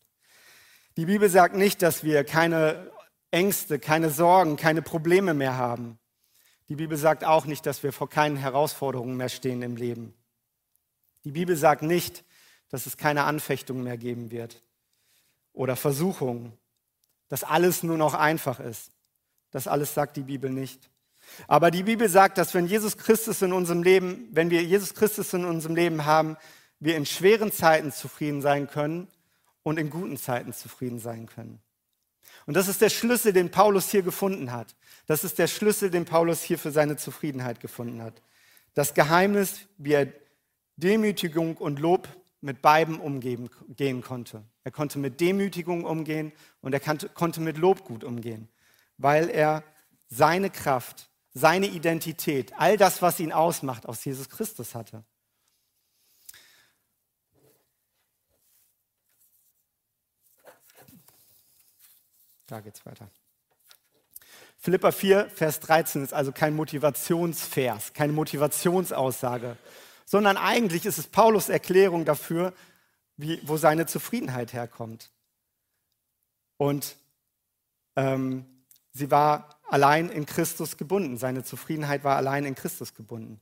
Die 0.99 1.07
Bibel 1.07 1.31
sagt 1.31 1.57
nicht, 1.57 1.81
dass 1.81 2.05
wir 2.05 2.25
keine 2.25 2.91
Ängste, 3.31 3.79
keine 3.79 4.11
Sorgen, 4.11 4.57
keine 4.57 4.83
Probleme 4.83 5.33
mehr 5.33 5.57
haben. 5.57 5.99
Die 6.69 6.77
Bibel 6.77 6.99
sagt 6.99 7.25
auch 7.25 7.47
nicht, 7.47 7.65
dass 7.65 7.83
wir 7.83 7.95
vor 7.95 8.11
keinen 8.11 8.37
Herausforderungen 8.37 9.17
mehr 9.17 9.31
stehen 9.31 9.63
im 9.63 9.77
Leben. 9.77 10.13
Die 11.25 11.33
Bibel 11.33 11.57
sagt 11.57 11.83
nicht, 11.83 12.25
dass 12.69 12.87
es 12.87 12.97
keine 12.97 13.25
Anfechtungen 13.25 13.85
mehr 13.85 13.99
geben 13.99 14.31
wird 14.31 14.63
oder 15.53 15.77
Versuchungen, 15.77 16.53
dass 17.29 17.45
alles 17.45 17.83
nur 17.83 17.99
noch 17.99 18.15
einfach 18.15 18.61
ist. 18.61 18.91
Das 19.51 19.69
alles 19.69 19.95
sagt 19.95 20.17
die 20.17 20.23
Bibel 20.23 20.51
nicht. 20.51 20.91
Aber 21.47 21.71
die 21.71 21.83
Bibel 21.83 22.09
sagt, 22.09 22.39
dass 22.39 22.55
wenn 22.55 22.67
Jesus 22.67 22.97
Christus 22.97 23.43
in 23.43 23.53
unserem 23.53 23.83
Leben, 23.83 24.29
wenn 24.33 24.51
wir 24.51 24.63
Jesus 24.63 24.95
Christus 24.95 25.33
in 25.33 25.45
unserem 25.45 25.77
Leben 25.77 26.05
haben, 26.05 26.37
wir 26.81 26.97
in 26.97 27.07
schweren 27.07 27.53
Zeiten 27.53 27.93
zufrieden 27.93 28.43
sein 28.43 28.69
können 28.69 29.09
und 29.63 29.79
in 29.79 29.91
guten 29.91 30.17
Zeiten 30.17 30.53
zufrieden 30.53 30.99
sein 30.99 31.27
können. 31.27 31.61
Und 32.47 32.55
das 32.55 32.67
ist 32.67 32.81
der 32.81 32.91
Schlüssel, 32.91 33.33
den 33.33 33.51
Paulus 33.51 33.91
hier 33.91 34.03
gefunden 34.03 34.51
hat. 34.51 34.75
Das 35.07 35.23
ist 35.23 35.39
der 35.39 35.47
Schlüssel, 35.47 35.91
den 35.91 36.05
Paulus 36.05 36.43
hier 36.43 36.59
für 36.59 36.73
seine 36.73 36.97
Zufriedenheit 36.97 37.61
gefunden 37.61 38.03
hat. 38.03 38.21
Das 38.75 38.95
Geheimnis, 38.95 39.61
wie 39.79 39.93
er 39.93 40.09
Demütigung 40.77 41.57
und 41.57 41.79
Lob 41.79 42.09
mit 42.41 42.63
beiden 42.63 42.99
umgehen 42.99 43.49
konnte. 44.03 44.45
Er 44.65 44.71
konnte 44.71 44.99
mit 44.99 45.21
Demütigung 45.21 45.85
umgehen 45.85 46.33
und 46.61 46.73
er 46.73 46.81
konnte 46.81 47.41
mit 47.41 47.57
Lob 47.57 47.85
gut 47.85 48.05
umgehen, 48.05 48.49
weil 48.99 49.31
er 49.31 49.63
seine 50.09 50.51
Kraft 50.51 51.09
seine 51.35 51.67
Identität, 51.67 52.53
all 52.59 52.77
das, 52.77 53.03
was 53.03 53.19
ihn 53.21 53.33
ausmacht, 53.33 53.87
aus 53.87 54.05
Jesus 54.05 54.29
Christus 54.29 54.75
hatte. 54.75 55.05
Da 62.47 62.61
geht's 62.61 62.85
weiter. 62.85 63.09
Philippa 64.59 64.93
4, 64.93 65.31
Vers 65.31 65.61
13 65.61 66.05
ist 66.05 66.13
also 66.13 66.33
kein 66.33 66.55
Motivationsvers, 66.55 67.95
keine 67.95 68.13
Motivationsaussage, 68.13 69.57
sondern 70.13 70.37
eigentlich 70.37 70.85
ist 70.85 70.99
es 70.99 71.07
Paulus 71.07 71.49
Erklärung 71.49 72.05
dafür, 72.05 72.53
wie, 73.17 73.41
wo 73.45 73.57
seine 73.57 73.87
Zufriedenheit 73.87 74.53
herkommt. 74.53 75.11
Und 76.59 76.97
ähm, 77.97 78.45
Sie 78.93 79.11
war 79.11 79.59
allein 79.71 80.11
in 80.11 80.27
Christus 80.27 80.77
gebunden. 80.77 81.17
Seine 81.17 81.45
Zufriedenheit 81.45 82.05
war 82.05 82.19
allein 82.19 82.45
in 82.45 82.55
Christus 82.55 82.93
gebunden. 82.93 83.41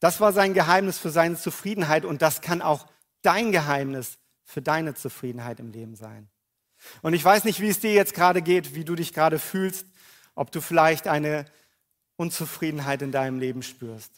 Das 0.00 0.18
war 0.18 0.32
sein 0.32 0.54
Geheimnis 0.54 0.96
für 0.96 1.10
seine 1.10 1.36
Zufriedenheit 1.36 2.06
und 2.06 2.22
das 2.22 2.40
kann 2.40 2.62
auch 2.62 2.86
dein 3.20 3.52
Geheimnis 3.52 4.16
für 4.42 4.62
deine 4.62 4.94
Zufriedenheit 4.94 5.60
im 5.60 5.70
Leben 5.70 5.96
sein. 5.96 6.30
Und 7.02 7.12
ich 7.12 7.22
weiß 7.22 7.44
nicht, 7.44 7.60
wie 7.60 7.68
es 7.68 7.80
dir 7.80 7.92
jetzt 7.92 8.14
gerade 8.14 8.40
geht, 8.40 8.74
wie 8.74 8.84
du 8.86 8.94
dich 8.94 9.12
gerade 9.12 9.38
fühlst, 9.38 9.84
ob 10.34 10.50
du 10.50 10.62
vielleicht 10.62 11.08
eine 11.08 11.44
Unzufriedenheit 12.16 13.02
in 13.02 13.12
deinem 13.12 13.38
Leben 13.38 13.62
spürst. 13.62 14.12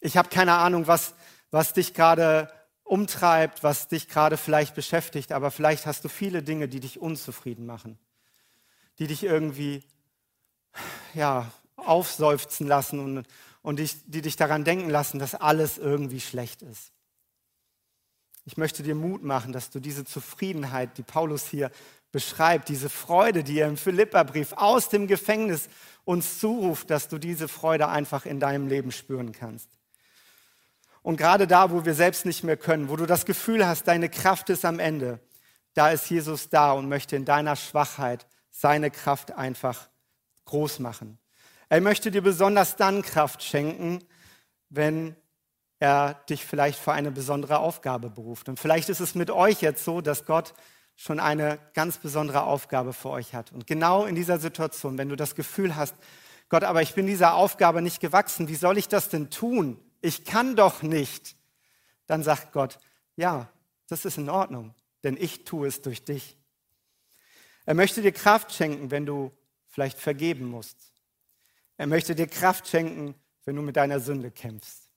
Ich 0.00 0.16
habe 0.16 0.30
keine 0.30 0.54
Ahnung, 0.54 0.88
was, 0.88 1.14
was 1.54 1.72
dich 1.72 1.94
gerade 1.94 2.50
umtreibt, 2.82 3.62
was 3.62 3.86
dich 3.86 4.08
gerade 4.08 4.36
vielleicht 4.36 4.74
beschäftigt, 4.74 5.30
aber 5.30 5.52
vielleicht 5.52 5.86
hast 5.86 6.04
du 6.04 6.08
viele 6.08 6.42
Dinge, 6.42 6.66
die 6.66 6.80
dich 6.80 7.00
unzufrieden 7.00 7.64
machen, 7.64 7.96
die 8.98 9.06
dich 9.06 9.22
irgendwie 9.22 9.84
ja, 11.14 11.48
aufseufzen 11.76 12.66
lassen 12.66 12.98
und, 12.98 13.28
und 13.62 13.78
dich, 13.78 13.98
die 14.06 14.20
dich 14.20 14.34
daran 14.34 14.64
denken 14.64 14.90
lassen, 14.90 15.20
dass 15.20 15.36
alles 15.36 15.78
irgendwie 15.78 16.20
schlecht 16.20 16.62
ist. 16.62 16.90
Ich 18.44 18.56
möchte 18.56 18.82
dir 18.82 18.96
Mut 18.96 19.22
machen, 19.22 19.52
dass 19.52 19.70
du 19.70 19.78
diese 19.78 20.04
Zufriedenheit, 20.04 20.98
die 20.98 21.04
Paulus 21.04 21.46
hier 21.46 21.70
beschreibt, 22.10 22.68
diese 22.68 22.90
Freude, 22.90 23.44
die 23.44 23.60
er 23.60 23.68
im 23.68 23.76
Philipperbrief 23.76 24.54
aus 24.54 24.88
dem 24.88 25.06
Gefängnis 25.06 25.68
uns 26.04 26.40
zuruft, 26.40 26.90
dass 26.90 27.06
du 27.06 27.18
diese 27.18 27.46
Freude 27.46 27.86
einfach 27.86 28.26
in 28.26 28.40
deinem 28.40 28.66
Leben 28.66 28.90
spüren 28.90 29.30
kannst. 29.30 29.68
Und 31.04 31.18
gerade 31.18 31.46
da, 31.46 31.70
wo 31.70 31.84
wir 31.84 31.92
selbst 31.92 32.24
nicht 32.24 32.44
mehr 32.44 32.56
können, 32.56 32.88
wo 32.88 32.96
du 32.96 33.04
das 33.04 33.26
Gefühl 33.26 33.66
hast, 33.66 33.86
deine 33.86 34.08
Kraft 34.08 34.48
ist 34.48 34.64
am 34.64 34.78
Ende, 34.78 35.20
da 35.74 35.90
ist 35.90 36.08
Jesus 36.08 36.48
da 36.48 36.72
und 36.72 36.88
möchte 36.88 37.14
in 37.14 37.26
deiner 37.26 37.56
Schwachheit 37.56 38.26
seine 38.48 38.90
Kraft 38.90 39.32
einfach 39.32 39.90
groß 40.46 40.78
machen. 40.78 41.18
Er 41.68 41.82
möchte 41.82 42.10
dir 42.10 42.22
besonders 42.22 42.76
dann 42.76 43.02
Kraft 43.02 43.42
schenken, 43.42 43.98
wenn 44.70 45.14
er 45.78 46.14
dich 46.30 46.46
vielleicht 46.46 46.78
für 46.78 46.92
eine 46.92 47.10
besondere 47.10 47.58
Aufgabe 47.58 48.08
beruft. 48.08 48.48
Und 48.48 48.58
vielleicht 48.58 48.88
ist 48.88 49.00
es 49.00 49.14
mit 49.14 49.30
euch 49.30 49.60
jetzt 49.60 49.84
so, 49.84 50.00
dass 50.00 50.24
Gott 50.24 50.54
schon 50.96 51.20
eine 51.20 51.58
ganz 51.74 51.98
besondere 51.98 52.44
Aufgabe 52.44 52.94
für 52.94 53.10
euch 53.10 53.34
hat. 53.34 53.52
Und 53.52 53.66
genau 53.66 54.06
in 54.06 54.14
dieser 54.14 54.38
Situation, 54.38 54.96
wenn 54.96 55.10
du 55.10 55.16
das 55.16 55.34
Gefühl 55.34 55.76
hast, 55.76 55.94
Gott, 56.48 56.64
aber 56.64 56.80
ich 56.80 56.94
bin 56.94 57.06
dieser 57.06 57.34
Aufgabe 57.34 57.82
nicht 57.82 58.00
gewachsen, 58.00 58.48
wie 58.48 58.54
soll 58.54 58.78
ich 58.78 58.88
das 58.88 59.10
denn 59.10 59.28
tun? 59.28 59.78
Ich 60.04 60.26
kann 60.26 60.54
doch 60.54 60.82
nicht. 60.82 61.34
Dann 62.06 62.22
sagt 62.22 62.52
Gott, 62.52 62.78
ja, 63.16 63.50
das 63.88 64.04
ist 64.04 64.18
in 64.18 64.28
Ordnung, 64.28 64.74
denn 65.02 65.16
ich 65.16 65.44
tue 65.44 65.66
es 65.66 65.80
durch 65.80 66.04
dich. 66.04 66.36
Er 67.64 67.72
möchte 67.72 68.02
dir 68.02 68.12
Kraft 68.12 68.52
schenken, 68.52 68.90
wenn 68.90 69.06
du 69.06 69.32
vielleicht 69.66 69.98
vergeben 69.98 70.44
musst. 70.44 70.76
Er 71.78 71.86
möchte 71.86 72.14
dir 72.14 72.26
Kraft 72.26 72.68
schenken, 72.68 73.14
wenn 73.46 73.56
du 73.56 73.62
mit 73.62 73.76
deiner 73.76 73.98
Sünde 73.98 74.30
kämpfst. 74.30 74.90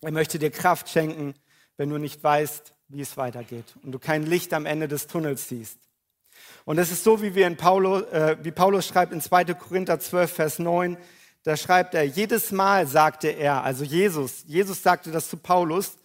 Er 0.00 0.12
möchte 0.12 0.38
dir 0.38 0.50
Kraft 0.50 0.88
schenken, 0.88 1.34
wenn 1.76 1.90
du 1.90 1.98
nicht 1.98 2.24
weißt, 2.24 2.74
wie 2.88 3.02
es 3.02 3.18
weitergeht 3.18 3.74
und 3.82 3.92
du 3.92 3.98
kein 3.98 4.24
Licht 4.24 4.54
am 4.54 4.64
Ende 4.64 4.88
des 4.88 5.08
Tunnels 5.08 5.50
siehst. 5.50 5.78
Und 6.64 6.78
es 6.78 6.90
ist 6.90 7.04
so, 7.04 7.20
wie, 7.20 7.34
wir 7.34 7.46
in 7.46 7.58
Paulus, 7.58 8.04
äh, 8.04 8.38
wie 8.40 8.50
Paulus 8.50 8.86
schreibt 8.86 9.12
in 9.12 9.20
2. 9.20 9.44
Korinther 9.52 10.00
12, 10.00 10.32
Vers 10.32 10.58
9, 10.58 10.96
da 11.44 11.56
schreibt 11.56 11.94
er, 11.94 12.04
jedes 12.04 12.52
Mal 12.52 12.86
sagte 12.86 13.28
er, 13.28 13.62
also 13.62 13.84
Jesus, 13.84 14.44
Jesus 14.46 14.82
sagte 14.82 15.12
das 15.12 15.28
zu 15.28 15.36
Paulus, 15.36 15.96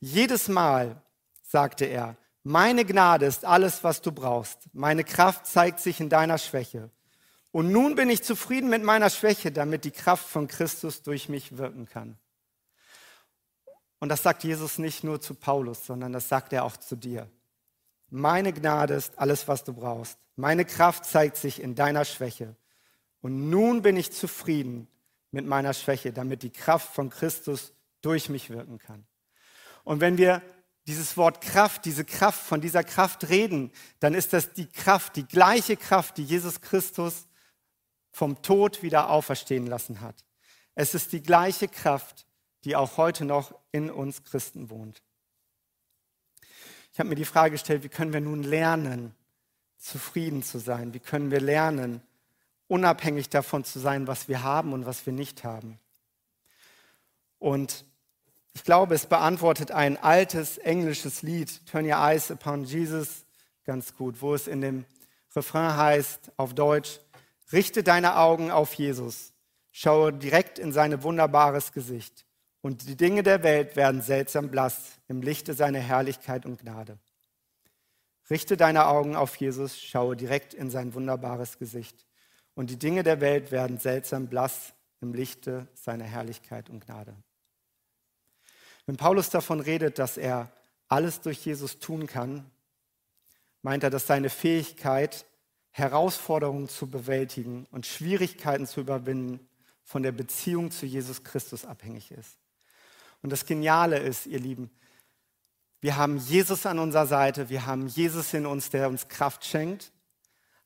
jedes 0.00 0.48
Mal 0.48 1.00
sagte 1.44 1.84
er, 1.84 2.16
meine 2.42 2.84
Gnade 2.84 3.26
ist 3.26 3.44
alles, 3.44 3.84
was 3.84 4.02
du 4.02 4.10
brauchst. 4.10 4.68
Meine 4.72 5.04
Kraft 5.04 5.46
zeigt 5.46 5.78
sich 5.78 6.00
in 6.00 6.08
deiner 6.08 6.38
Schwäche. 6.38 6.90
Und 7.52 7.70
nun 7.70 7.94
bin 7.94 8.10
ich 8.10 8.24
zufrieden 8.24 8.68
mit 8.68 8.82
meiner 8.82 9.10
Schwäche, 9.10 9.52
damit 9.52 9.84
die 9.84 9.92
Kraft 9.92 10.26
von 10.26 10.48
Christus 10.48 11.02
durch 11.02 11.28
mich 11.28 11.56
wirken 11.56 11.86
kann. 11.86 12.18
Und 14.00 14.08
das 14.08 14.24
sagt 14.24 14.42
Jesus 14.42 14.78
nicht 14.78 15.04
nur 15.04 15.20
zu 15.20 15.34
Paulus, 15.34 15.86
sondern 15.86 16.12
das 16.12 16.28
sagt 16.28 16.52
er 16.52 16.64
auch 16.64 16.76
zu 16.76 16.96
dir. 16.96 17.30
Meine 18.10 18.52
Gnade 18.52 18.94
ist 18.94 19.16
alles, 19.16 19.46
was 19.46 19.62
du 19.62 19.72
brauchst. 19.72 20.18
Meine 20.34 20.64
Kraft 20.64 21.04
zeigt 21.04 21.36
sich 21.36 21.62
in 21.62 21.76
deiner 21.76 22.04
Schwäche. 22.04 22.56
Und 23.22 23.48
nun 23.48 23.82
bin 23.82 23.96
ich 23.96 24.12
zufrieden 24.12 24.88
mit 25.30 25.46
meiner 25.46 25.72
Schwäche, 25.72 26.12
damit 26.12 26.42
die 26.42 26.50
Kraft 26.50 26.94
von 26.94 27.08
Christus 27.08 27.72
durch 28.02 28.28
mich 28.28 28.50
wirken 28.50 28.78
kann. 28.78 29.06
Und 29.84 30.00
wenn 30.00 30.18
wir 30.18 30.42
dieses 30.86 31.16
Wort 31.16 31.40
Kraft, 31.40 31.84
diese 31.84 32.04
Kraft, 32.04 32.40
von 32.44 32.60
dieser 32.60 32.82
Kraft 32.84 33.28
reden, 33.28 33.70
dann 34.00 34.14
ist 34.14 34.32
das 34.32 34.52
die 34.52 34.66
Kraft, 34.66 35.16
die 35.16 35.26
gleiche 35.26 35.76
Kraft, 35.76 36.18
die 36.18 36.24
Jesus 36.24 36.60
Christus 36.60 37.28
vom 38.10 38.42
Tod 38.42 38.82
wieder 38.82 39.08
auferstehen 39.08 39.66
lassen 39.66 40.00
hat. 40.00 40.24
Es 40.74 40.94
ist 40.94 41.12
die 41.12 41.22
gleiche 41.22 41.68
Kraft, 41.68 42.26
die 42.64 42.76
auch 42.76 42.96
heute 42.96 43.24
noch 43.24 43.54
in 43.70 43.90
uns 43.90 44.24
Christen 44.24 44.70
wohnt. 44.70 45.02
Ich 46.92 46.98
habe 46.98 47.08
mir 47.08 47.14
die 47.14 47.24
Frage 47.24 47.52
gestellt, 47.52 47.84
wie 47.84 47.88
können 47.88 48.12
wir 48.12 48.20
nun 48.20 48.42
lernen, 48.42 49.14
zufrieden 49.78 50.42
zu 50.42 50.58
sein? 50.58 50.92
Wie 50.92 51.00
können 51.00 51.30
wir 51.30 51.40
lernen, 51.40 52.02
unabhängig 52.72 53.28
davon 53.28 53.64
zu 53.64 53.78
sein, 53.78 54.06
was 54.06 54.28
wir 54.28 54.42
haben 54.42 54.72
und 54.72 54.86
was 54.86 55.04
wir 55.04 55.12
nicht 55.12 55.44
haben? 55.44 55.78
Und 57.38 57.84
ich 58.54 58.64
glaube, 58.64 58.94
es 58.94 59.04
beantwortet 59.04 59.70
ein 59.70 59.98
altes 59.98 60.56
englisches 60.56 61.20
Lied, 61.20 61.66
Turn 61.66 61.84
Your 61.84 61.98
Eyes 61.98 62.30
Upon 62.30 62.64
Jesus, 62.64 63.26
ganz 63.64 63.94
gut, 63.94 64.22
wo 64.22 64.34
es 64.34 64.46
in 64.46 64.62
dem 64.62 64.86
Refrain 65.36 65.76
heißt, 65.76 66.32
auf 66.38 66.54
Deutsch, 66.54 66.98
richte 67.52 67.82
deine 67.82 68.16
Augen 68.16 68.50
auf 68.50 68.72
Jesus, 68.72 69.34
schaue 69.70 70.10
direkt 70.10 70.58
in 70.58 70.72
sein 70.72 71.02
wunderbares 71.02 71.72
Gesicht 71.72 72.24
und 72.62 72.88
die 72.88 72.96
Dinge 72.96 73.22
der 73.22 73.42
Welt 73.42 73.76
werden 73.76 74.00
seltsam 74.00 74.50
blass 74.50 74.92
im 75.08 75.20
Lichte 75.20 75.52
seiner 75.52 75.80
Herrlichkeit 75.80 76.46
und 76.46 76.58
Gnade. 76.58 76.98
Richte 78.30 78.56
deine 78.56 78.86
Augen 78.86 79.14
auf 79.14 79.36
Jesus, 79.36 79.78
schaue 79.78 80.16
direkt 80.16 80.54
in 80.54 80.70
sein 80.70 80.94
wunderbares 80.94 81.58
Gesicht 81.58 82.06
und 82.54 82.70
die 82.70 82.78
Dinge 82.78 83.02
der 83.02 83.20
Welt 83.20 83.50
werden 83.50 83.78
seltsam 83.78 84.28
blass 84.28 84.74
im 85.00 85.14
Lichte 85.14 85.68
seiner 85.74 86.04
Herrlichkeit 86.04 86.70
und 86.70 86.84
Gnade. 86.84 87.14
Wenn 88.86 88.96
Paulus 88.96 89.30
davon 89.30 89.60
redet, 89.60 89.98
dass 89.98 90.16
er 90.16 90.52
alles 90.88 91.20
durch 91.20 91.44
Jesus 91.44 91.78
tun 91.78 92.06
kann, 92.06 92.50
meint 93.62 93.84
er, 93.84 93.90
dass 93.90 94.06
seine 94.06 94.28
Fähigkeit, 94.28 95.24
Herausforderungen 95.70 96.68
zu 96.68 96.90
bewältigen 96.90 97.66
und 97.70 97.86
Schwierigkeiten 97.86 98.66
zu 98.66 98.80
überwinden, 98.80 99.48
von 99.84 100.02
der 100.02 100.12
Beziehung 100.12 100.70
zu 100.70 100.86
Jesus 100.86 101.24
Christus 101.24 101.64
abhängig 101.64 102.10
ist. 102.10 102.38
Und 103.22 103.30
das 103.30 103.46
Geniale 103.46 103.98
ist, 103.98 104.26
ihr 104.26 104.38
Lieben, 104.38 104.70
wir 105.80 105.96
haben 105.96 106.18
Jesus 106.18 106.66
an 106.66 106.78
unserer 106.78 107.06
Seite, 107.06 107.48
wir 107.48 107.66
haben 107.66 107.88
Jesus 107.88 108.34
in 108.34 108.46
uns, 108.46 108.70
der 108.70 108.88
uns 108.88 109.08
Kraft 109.08 109.44
schenkt, 109.44 109.92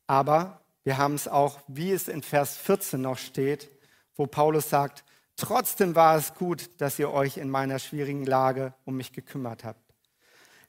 aber 0.05 0.61
wir 0.87 0.97
haben 0.97 1.15
es 1.15 1.27
auch, 1.27 1.59
wie 1.67 1.91
es 1.91 2.07
in 2.07 2.23
Vers 2.23 2.55
14 2.55 3.01
noch 3.01 3.17
steht, 3.17 3.69
wo 4.15 4.25
Paulus 4.25 4.69
sagt, 4.69 5.03
Trotzdem 5.35 5.95
war 5.95 6.15
es 6.15 6.33
gut, 6.33 6.69
dass 6.77 6.97
ihr 6.97 7.11
euch 7.11 7.35
in 7.35 7.49
meiner 7.49 7.77
schwierigen 7.77 8.25
Lage 8.25 8.73
um 8.85 8.95
mich 8.95 9.11
gekümmert 9.11 9.65
habt. 9.65 9.81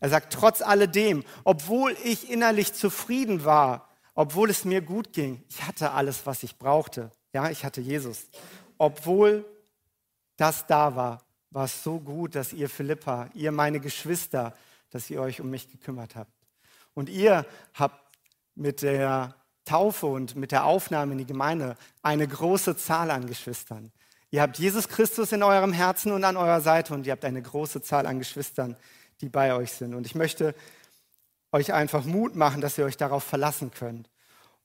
Er 0.00 0.08
sagt, 0.08 0.32
trotz 0.32 0.60
alledem, 0.60 1.22
obwohl 1.44 1.96
ich 2.02 2.32
innerlich 2.32 2.72
zufrieden 2.72 3.44
war, 3.44 3.88
obwohl 4.14 4.50
es 4.50 4.64
mir 4.64 4.82
gut 4.82 5.12
ging, 5.12 5.44
ich 5.48 5.62
hatte 5.62 5.92
alles, 5.92 6.26
was 6.26 6.42
ich 6.42 6.58
brauchte. 6.58 7.12
Ja, 7.32 7.48
ich 7.48 7.64
hatte 7.64 7.80
Jesus. 7.80 8.26
Obwohl 8.76 9.44
das 10.36 10.66
da 10.66 10.96
war, 10.96 11.24
war 11.50 11.66
es 11.66 11.84
so 11.84 12.00
gut, 12.00 12.34
dass 12.34 12.52
ihr 12.52 12.68
Philippa, 12.68 13.30
ihr 13.34 13.52
meine 13.52 13.78
Geschwister, 13.78 14.52
dass 14.90 15.10
ihr 15.10 15.22
euch 15.22 15.40
um 15.40 15.48
mich 15.48 15.70
gekümmert 15.70 16.16
habt. 16.16 16.32
Und 16.92 17.08
ihr 17.08 17.46
habt 17.72 18.18
mit 18.56 18.82
der 18.82 19.38
Taufe 19.68 20.06
und 20.06 20.34
mit 20.34 20.50
der 20.50 20.64
Aufnahme 20.64 21.12
in 21.12 21.18
die 21.18 21.26
Gemeinde 21.26 21.76
eine 22.02 22.26
große 22.26 22.76
Zahl 22.76 23.10
an 23.10 23.26
Geschwistern. 23.26 23.92
Ihr 24.30 24.42
habt 24.42 24.58
Jesus 24.58 24.88
Christus 24.88 25.32
in 25.32 25.42
eurem 25.42 25.72
Herzen 25.72 26.12
und 26.12 26.24
an 26.24 26.36
eurer 26.36 26.60
Seite 26.60 26.94
und 26.94 27.06
ihr 27.06 27.12
habt 27.12 27.24
eine 27.24 27.42
große 27.42 27.82
Zahl 27.82 28.06
an 28.06 28.18
Geschwistern, 28.18 28.76
die 29.20 29.28
bei 29.28 29.54
euch 29.54 29.72
sind. 29.72 29.94
Und 29.94 30.06
ich 30.06 30.14
möchte 30.14 30.54
euch 31.52 31.72
einfach 31.72 32.04
Mut 32.04 32.36
machen, 32.36 32.60
dass 32.60 32.78
ihr 32.78 32.84
euch 32.84 32.96
darauf 32.96 33.24
verlassen 33.24 33.70
könnt. 33.70 34.08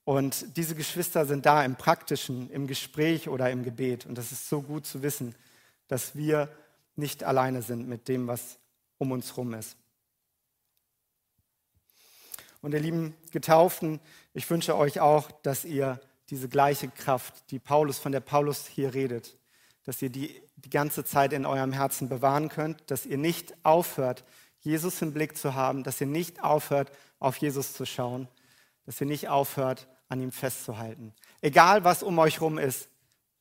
Und 0.05 0.57
diese 0.57 0.75
Geschwister 0.75 1.25
sind 1.25 1.45
da 1.45 1.63
im 1.63 1.75
praktischen, 1.75 2.49
im 2.49 2.67
Gespräch 2.67 3.29
oder 3.29 3.49
im 3.51 3.63
Gebet. 3.63 4.05
Und 4.05 4.17
das 4.17 4.31
ist 4.31 4.49
so 4.49 4.61
gut 4.61 4.85
zu 4.85 5.01
wissen, 5.01 5.35
dass 5.87 6.15
wir 6.15 6.49
nicht 6.95 7.23
alleine 7.23 7.61
sind 7.61 7.87
mit 7.87 8.07
dem, 8.07 8.27
was 8.27 8.57
um 8.97 9.11
uns 9.11 9.31
herum 9.31 9.53
ist. 9.53 9.77
Und 12.61 12.73
ihr 12.73 12.79
lieben 12.79 13.15
Getauften, 13.31 13.99
ich 14.33 14.49
wünsche 14.49 14.77
euch 14.77 14.99
auch, 14.99 15.31
dass 15.43 15.65
ihr 15.65 15.99
diese 16.29 16.49
gleiche 16.49 16.87
Kraft, 16.87 17.51
die 17.51 17.59
Paulus, 17.59 17.99
von 17.99 18.11
der 18.11 18.21
Paulus 18.21 18.65
hier 18.65 18.93
redet, 18.93 19.37
dass 19.83 20.01
ihr 20.01 20.09
die 20.09 20.43
die 20.63 20.69
ganze 20.69 21.03
Zeit 21.03 21.33
in 21.33 21.45
eurem 21.45 21.73
Herzen 21.73 22.09
bewahren 22.09 22.49
könnt, 22.49 22.89
dass 22.89 23.05
ihr 23.05 23.17
nicht 23.17 23.53
aufhört, 23.63 24.23
Jesus 24.59 25.01
im 25.01 25.13
Blick 25.13 25.37
zu 25.37 25.55
haben, 25.55 25.83
dass 25.83 25.99
ihr 25.99 26.07
nicht 26.07 26.41
aufhört, 26.43 26.91
auf 27.19 27.37
Jesus 27.37 27.73
zu 27.73 27.85
schauen, 27.85 28.27
dass 28.85 28.99
ihr 29.01 29.07
nicht 29.07 29.27
aufhört, 29.27 29.87
an 30.09 30.21
ihm 30.21 30.31
festzuhalten. 30.31 31.13
egal 31.41 31.83
was 31.83 32.03
um 32.03 32.19
euch 32.19 32.39
rum 32.39 32.59
ist, 32.59 32.87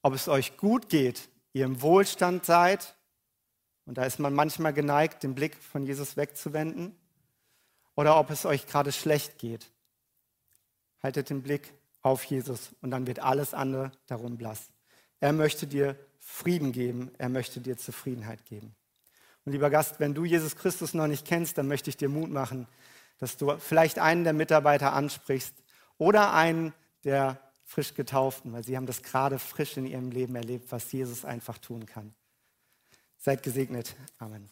ob 0.01 0.15
es 0.15 0.27
euch 0.27 0.57
gut 0.57 0.89
geht, 0.89 1.29
ihr 1.53 1.67
im 1.67 1.83
Wohlstand 1.83 2.45
seid, 2.45 2.97
und 3.85 3.99
da 3.99 4.05
ist 4.05 4.19
man 4.19 4.33
manchmal 4.33 4.73
geneigt, 4.73 5.23
den 5.23 5.35
Blick 5.35 5.57
von 5.57 5.85
Jesus 5.85 6.17
wegzuwenden, 6.17 6.97
oder 7.95 8.19
ob 8.19 8.31
es 8.31 8.47
euch 8.47 8.67
gerade 8.67 8.91
schlecht 8.91 9.39
geht. 9.39 9.71
Haltet 11.03 11.31
den 11.31 11.43
Blick 11.43 11.75
auf 12.03 12.25
Jesus 12.25 12.71
und 12.81 12.91
dann 12.91 13.07
wird 13.07 13.21
alles 13.21 13.55
andere 13.55 13.93
darum 14.07 14.37
blass. 14.37 14.71
Er 15.21 15.33
möchte 15.33 15.67
dir 15.67 15.97
Frieden 16.19 16.73
geben, 16.73 17.11
er 17.19 17.29
möchte 17.29 17.61
dir 17.61 17.77
Zufriedenheit 17.77 18.45
geben. 18.45 18.75
Und 19.45 19.53
lieber 19.53 19.71
Gast, 19.71 19.99
wenn 19.99 20.15
du 20.15 20.25
Jesus 20.25 20.57
Christus 20.57 20.95
noch 20.95 21.07
nicht 21.07 21.27
kennst, 21.27 21.59
dann 21.59 21.67
möchte 21.67 21.91
ich 21.91 21.97
dir 21.97 22.09
Mut 22.09 22.31
machen, 22.31 22.69
dass 23.19 23.37
du 23.37 23.57
vielleicht 23.59 23.99
einen 23.99 24.25
der 24.25 24.33
Mitarbeiter 24.33 24.93
ansprichst 24.93 25.55
oder 25.99 26.33
einen 26.33 26.73
der 27.05 27.41
frisch 27.65 27.95
getauften, 27.95 28.53
weil 28.53 28.65
sie 28.65 28.77
haben 28.77 28.87
das 28.87 29.03
gerade 29.03 29.39
frisch 29.39 29.77
in 29.77 29.87
ihrem 29.87 30.11
Leben 30.11 30.37
erlebt, 30.37 30.71
was 30.71 30.91
Jesus 30.93 31.25
einfach 31.25 31.59
tun 31.59 31.87
kann. 31.87 32.15
Seid 33.19 33.43
gesegnet. 33.43 33.97
Amen. 34.19 34.51